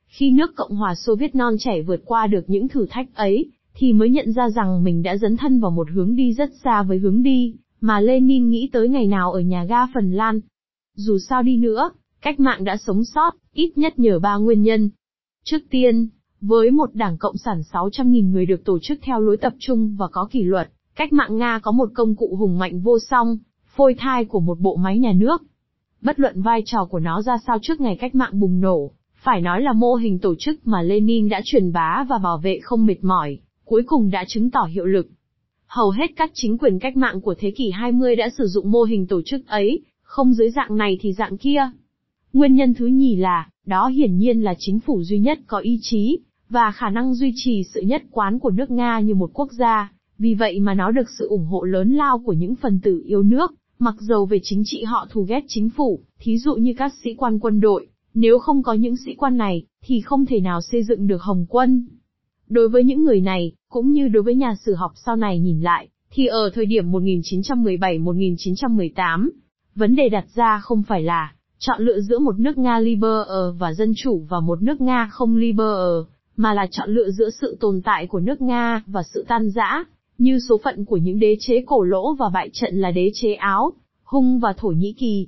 Khi 0.08 0.32
nước 0.32 0.56
Cộng 0.56 0.76
hòa 0.76 0.96
Xô 0.96 1.16
Viết 1.16 1.36
non 1.36 1.56
trẻ 1.60 1.82
vượt 1.82 2.02
qua 2.06 2.28
được 2.28 2.44
những 2.48 2.68
thử 2.68 2.86
thách 2.90 3.16
ấy, 3.16 3.52
thì 3.74 3.94
mới 3.94 4.10
nhận 4.10 4.32
ra 4.32 4.50
rằng 4.50 4.84
mình 4.84 5.04
đã 5.04 5.18
dấn 5.18 5.38
thân 5.38 5.60
vào 5.60 5.72
một 5.72 5.88
hướng 5.92 6.16
đi 6.16 6.34
rất 6.34 6.50
xa 6.64 6.84
với 6.84 6.98
hướng 6.98 7.24
đi, 7.24 7.56
mà 7.82 8.00
Lenin 8.00 8.50
nghĩ 8.50 8.70
tới 8.74 8.90
ngày 8.90 9.08
nào 9.08 9.32
ở 9.32 9.40
nhà 9.40 9.64
ga 9.64 9.86
Phần 9.94 10.12
Lan. 10.12 10.40
Dù 10.96 11.20
sao 11.20 11.44
đi 11.44 11.58
nữa, 11.58 11.90
cách 12.22 12.40
mạng 12.40 12.64
đã 12.64 12.78
sống 12.78 13.04
sót, 13.06 13.32
ít 13.54 13.78
nhất 13.78 14.00
nhờ 14.00 14.20
ba 14.20 14.36
nguyên 14.36 14.62
nhân. 14.62 14.90
Trước 15.44 15.60
tiên, 15.70 16.08
với 16.42 16.72
một 16.72 16.96
đảng 16.96 17.18
Cộng 17.18 17.38
sản 17.38 17.62
600.000 17.72 18.32
người 18.32 18.46
được 18.46 18.66
tổ 18.66 18.80
chức 18.80 19.00
theo 19.02 19.20
lối 19.20 19.38
tập 19.38 19.54
trung 19.60 19.96
và 19.96 20.08
có 20.08 20.28
kỷ 20.32 20.44
luật, 20.44 20.70
cách 20.96 21.14
mạng 21.14 21.38
Nga 21.38 21.60
có 21.60 21.72
một 21.72 21.90
công 21.94 22.16
cụ 22.16 22.36
hùng 22.36 22.58
mạnh 22.58 22.80
vô 22.80 23.00
song, 23.00 23.38
phôi 23.76 23.94
thai 23.94 24.26
của 24.26 24.40
một 24.40 24.60
bộ 24.60 24.76
máy 24.76 25.00
nhà 25.00 25.14
nước. 25.14 25.44
Bất 26.02 26.20
luận 26.20 26.42
vai 26.42 26.62
trò 26.66 26.86
của 26.86 27.00
nó 27.00 27.22
ra 27.22 27.38
sao 27.48 27.58
trước 27.62 27.82
ngày 27.82 27.98
cách 28.00 28.16
mạng 28.16 28.40
bùng 28.40 28.62
nổ, 28.62 28.92
phải 29.16 29.42
nói 29.42 29.62
là 29.62 29.74
mô 29.74 29.96
hình 29.96 30.20
tổ 30.20 30.36
chức 30.40 30.68
mà 30.68 30.82
Lenin 30.82 31.30
đã 31.30 31.42
truyền 31.44 31.72
bá 31.72 32.06
và 32.10 32.18
bảo 32.18 32.38
vệ 32.38 32.60
không 32.64 32.86
mệt 32.86 33.04
mỏi, 33.04 33.40
cuối 33.66 33.84
cùng 33.86 34.12
đã 34.12 34.26
chứng 34.28 34.52
tỏ 34.52 34.64
hiệu 34.64 34.86
lực. 34.86 35.08
Hầu 35.68 35.90
hết 35.90 36.12
các 36.16 36.32
chính 36.34 36.58
quyền 36.58 36.80
cách 36.80 36.98
mạng 36.98 37.22
của 37.22 37.36
thế 37.40 37.52
kỷ 37.52 37.72
20 37.72 38.16
đã 38.16 38.30
sử 38.38 38.48
dụng 38.48 38.72
mô 38.72 38.84
hình 38.84 39.08
tổ 39.08 39.22
chức 39.26 39.48
ấy, 39.48 39.82
không 40.02 40.34
dưới 40.34 40.50
dạng 40.50 40.78
này 40.78 40.98
thì 41.02 41.14
dạng 41.14 41.38
kia. 41.38 41.72
Nguyên 42.34 42.56
nhân 42.56 42.74
thứ 42.74 42.86
nhì 42.86 43.16
là, 43.16 43.50
đó 43.66 43.88
hiển 43.88 44.18
nhiên 44.18 44.42
là 44.42 44.54
chính 44.58 44.80
phủ 44.80 45.04
duy 45.04 45.20
nhất 45.20 45.40
có 45.48 45.58
ý 45.58 45.80
chí, 45.82 46.20
và 46.50 46.72
khả 46.72 46.90
năng 46.90 47.14
duy 47.14 47.34
trì 47.36 47.64
sự 47.74 47.82
nhất 47.82 48.04
quán 48.12 48.40
của 48.40 48.50
nước 48.50 48.72
Nga 48.72 49.00
như 49.00 49.16
một 49.16 49.30
quốc 49.34 49.52
gia, 49.52 49.92
vì 50.24 50.34
vậy 50.34 50.60
mà 50.60 50.74
nó 50.74 50.92
được 50.92 51.10
sự 51.20 51.28
ủng 51.28 51.46
hộ 51.46 51.64
lớn 51.64 51.92
lao 51.92 52.20
của 52.26 52.34
những 52.34 52.56
phần 52.56 52.80
tử 52.84 53.02
yêu 53.06 53.24
nước, 53.24 53.54
mặc 53.80 53.96
dầu 54.00 54.26
về 54.26 54.40
chính 54.44 54.64
trị 54.66 54.84
họ 54.84 55.08
thù 55.12 55.22
ghét 55.22 55.44
chính 55.48 55.70
phủ, 55.70 56.00
thí 56.20 56.38
dụ 56.38 56.56
như 56.56 56.74
các 56.78 56.94
sĩ 57.04 57.14
quan 57.18 57.40
quân 57.40 57.60
đội, 57.60 57.88
nếu 58.14 58.40
không 58.40 58.64
có 58.64 58.74
những 58.74 58.96
sĩ 59.06 59.14
quan 59.18 59.38
này, 59.38 59.64
thì 59.86 60.02
không 60.02 60.26
thể 60.26 60.40
nào 60.40 60.62
xây 60.62 60.84
dựng 60.84 61.08
được 61.08 61.22
Hồng 61.22 61.46
quân. 61.50 61.88
Đối 62.50 62.70
với 62.70 62.84
những 62.84 63.04
người 63.04 63.22
này, 63.22 63.52
cũng 63.70 63.92
như 63.92 64.08
đối 64.08 64.24
với 64.24 64.36
nhà 64.36 64.56
sử 64.66 64.74
học 64.74 64.92
sau 65.06 65.16
này 65.16 65.40
nhìn 65.40 65.62
lại, 65.62 65.88
thì 66.12 66.26
ở 66.26 66.50
thời 66.54 66.66
điểm 66.66 66.92
1917-1918, 66.92 69.30
vấn 69.76 69.96
đề 69.96 70.10
đặt 70.10 70.26
ra 70.36 70.60
không 70.64 70.84
phải 70.84 71.04
là 71.04 71.34
chọn 71.60 71.82
lựa 71.82 72.00
giữa 72.00 72.20
một 72.20 72.40
nước 72.40 72.58
Nga 72.58 72.80
liberal 72.80 73.58
và 73.58 73.74
dân 73.74 73.94
chủ 73.96 74.26
và 74.30 74.40
một 74.40 74.62
nước 74.62 74.82
Nga 74.82 75.10
không 75.12 75.36
liberal, 75.36 76.02
mà 76.36 76.54
là 76.54 76.68
chọn 76.72 76.90
lựa 76.90 77.10
giữa 77.10 77.30
sự 77.42 77.58
tồn 77.60 77.82
tại 77.82 78.08
của 78.08 78.20
nước 78.20 78.42
Nga 78.42 78.84
và 78.88 79.04
sự 79.14 79.26
tan 79.28 79.50
rã, 79.50 79.84
như 80.18 80.40
số 80.50 80.60
phận 80.64 80.86
của 80.86 80.98
những 80.98 81.20
đế 81.20 81.38
chế 81.40 81.64
cổ 81.66 81.84
lỗ 81.84 82.16
và 82.16 82.30
bại 82.34 82.50
trận 82.54 82.76
là 82.76 82.92
đế 82.92 83.12
chế 83.14 83.34
Áo, 83.34 83.74
Hung 84.04 84.40
và 84.40 84.54
Thổ 84.54 84.68
Nhĩ 84.68 84.94
Kỳ. 84.94 85.28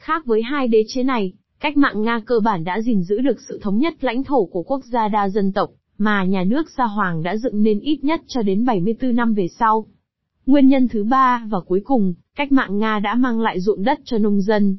Khác 0.00 0.26
với 0.26 0.42
hai 0.42 0.68
đế 0.68 0.84
chế 0.88 1.02
này, 1.02 1.32
cách 1.60 1.76
mạng 1.76 2.02
Nga 2.02 2.20
cơ 2.26 2.40
bản 2.40 2.64
đã 2.64 2.80
gìn 2.80 3.02
giữ 3.02 3.20
được 3.20 3.36
sự 3.48 3.58
thống 3.62 3.78
nhất 3.78 4.04
lãnh 4.04 4.24
thổ 4.24 4.44
của 4.44 4.62
quốc 4.62 4.84
gia 4.84 5.08
đa 5.08 5.28
dân 5.28 5.52
tộc, 5.52 5.70
mà 5.98 6.24
nhà 6.24 6.44
nước 6.44 6.70
Gia 6.78 6.84
Hoàng 6.84 7.22
đã 7.22 7.36
dựng 7.36 7.62
nên 7.62 7.80
ít 7.80 8.04
nhất 8.04 8.20
cho 8.26 8.42
đến 8.42 8.64
74 8.64 9.16
năm 9.16 9.34
về 9.34 9.48
sau. 9.48 9.86
Nguyên 10.46 10.68
nhân 10.68 10.88
thứ 10.88 11.04
ba 11.04 11.46
và 11.48 11.60
cuối 11.60 11.80
cùng, 11.84 12.14
cách 12.36 12.52
mạng 12.52 12.78
Nga 12.78 12.98
đã 12.98 13.14
mang 13.14 13.40
lại 13.40 13.60
ruộng 13.60 13.84
đất 13.84 14.00
cho 14.04 14.18
nông 14.18 14.40
dân. 14.40 14.78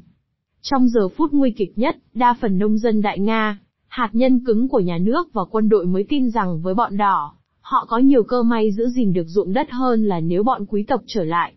Trong 0.62 0.88
giờ 0.88 1.08
phút 1.08 1.32
nguy 1.32 1.50
kịch 1.50 1.78
nhất, 1.78 1.96
đa 2.14 2.34
phần 2.40 2.58
nông 2.58 2.78
dân 2.78 3.02
Đại 3.02 3.18
Nga, 3.18 3.58
hạt 3.88 4.10
nhân 4.12 4.44
cứng 4.44 4.68
của 4.68 4.80
nhà 4.80 4.98
nước 4.98 5.32
và 5.32 5.42
quân 5.50 5.68
đội 5.68 5.86
mới 5.86 6.04
tin 6.08 6.30
rằng 6.30 6.60
với 6.62 6.74
bọn 6.74 6.96
đỏ, 6.96 7.34
họ 7.66 7.86
có 7.88 7.98
nhiều 7.98 8.22
cơ 8.22 8.42
may 8.42 8.72
giữ 8.72 8.88
gìn 8.88 9.12
được 9.12 9.26
ruộng 9.26 9.52
đất 9.52 9.70
hơn 9.70 10.04
là 10.04 10.20
nếu 10.20 10.42
bọn 10.42 10.66
quý 10.66 10.84
tộc 10.88 11.00
trở 11.06 11.24
lại. 11.24 11.52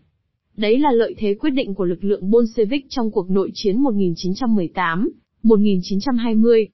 Đấy 0.56 0.78
là 0.78 0.92
lợi 0.92 1.14
thế 1.18 1.34
quyết 1.34 1.50
định 1.50 1.74
của 1.74 1.84
lực 1.84 2.04
lượng 2.04 2.30
Bolshevik 2.30 2.86
trong 2.88 3.10
cuộc 3.10 3.30
nội 3.30 3.50
chiến 3.54 3.80
1918, 3.80 5.10
1920. 5.42 6.68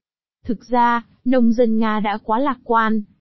Thực 0.44 0.64
ra, 0.68 1.06
nông 1.24 1.52
dân 1.52 1.78
Nga 1.78 2.00
đã 2.00 2.18
quá 2.24 2.38
lạc 2.38 2.58
quan, 2.64 3.02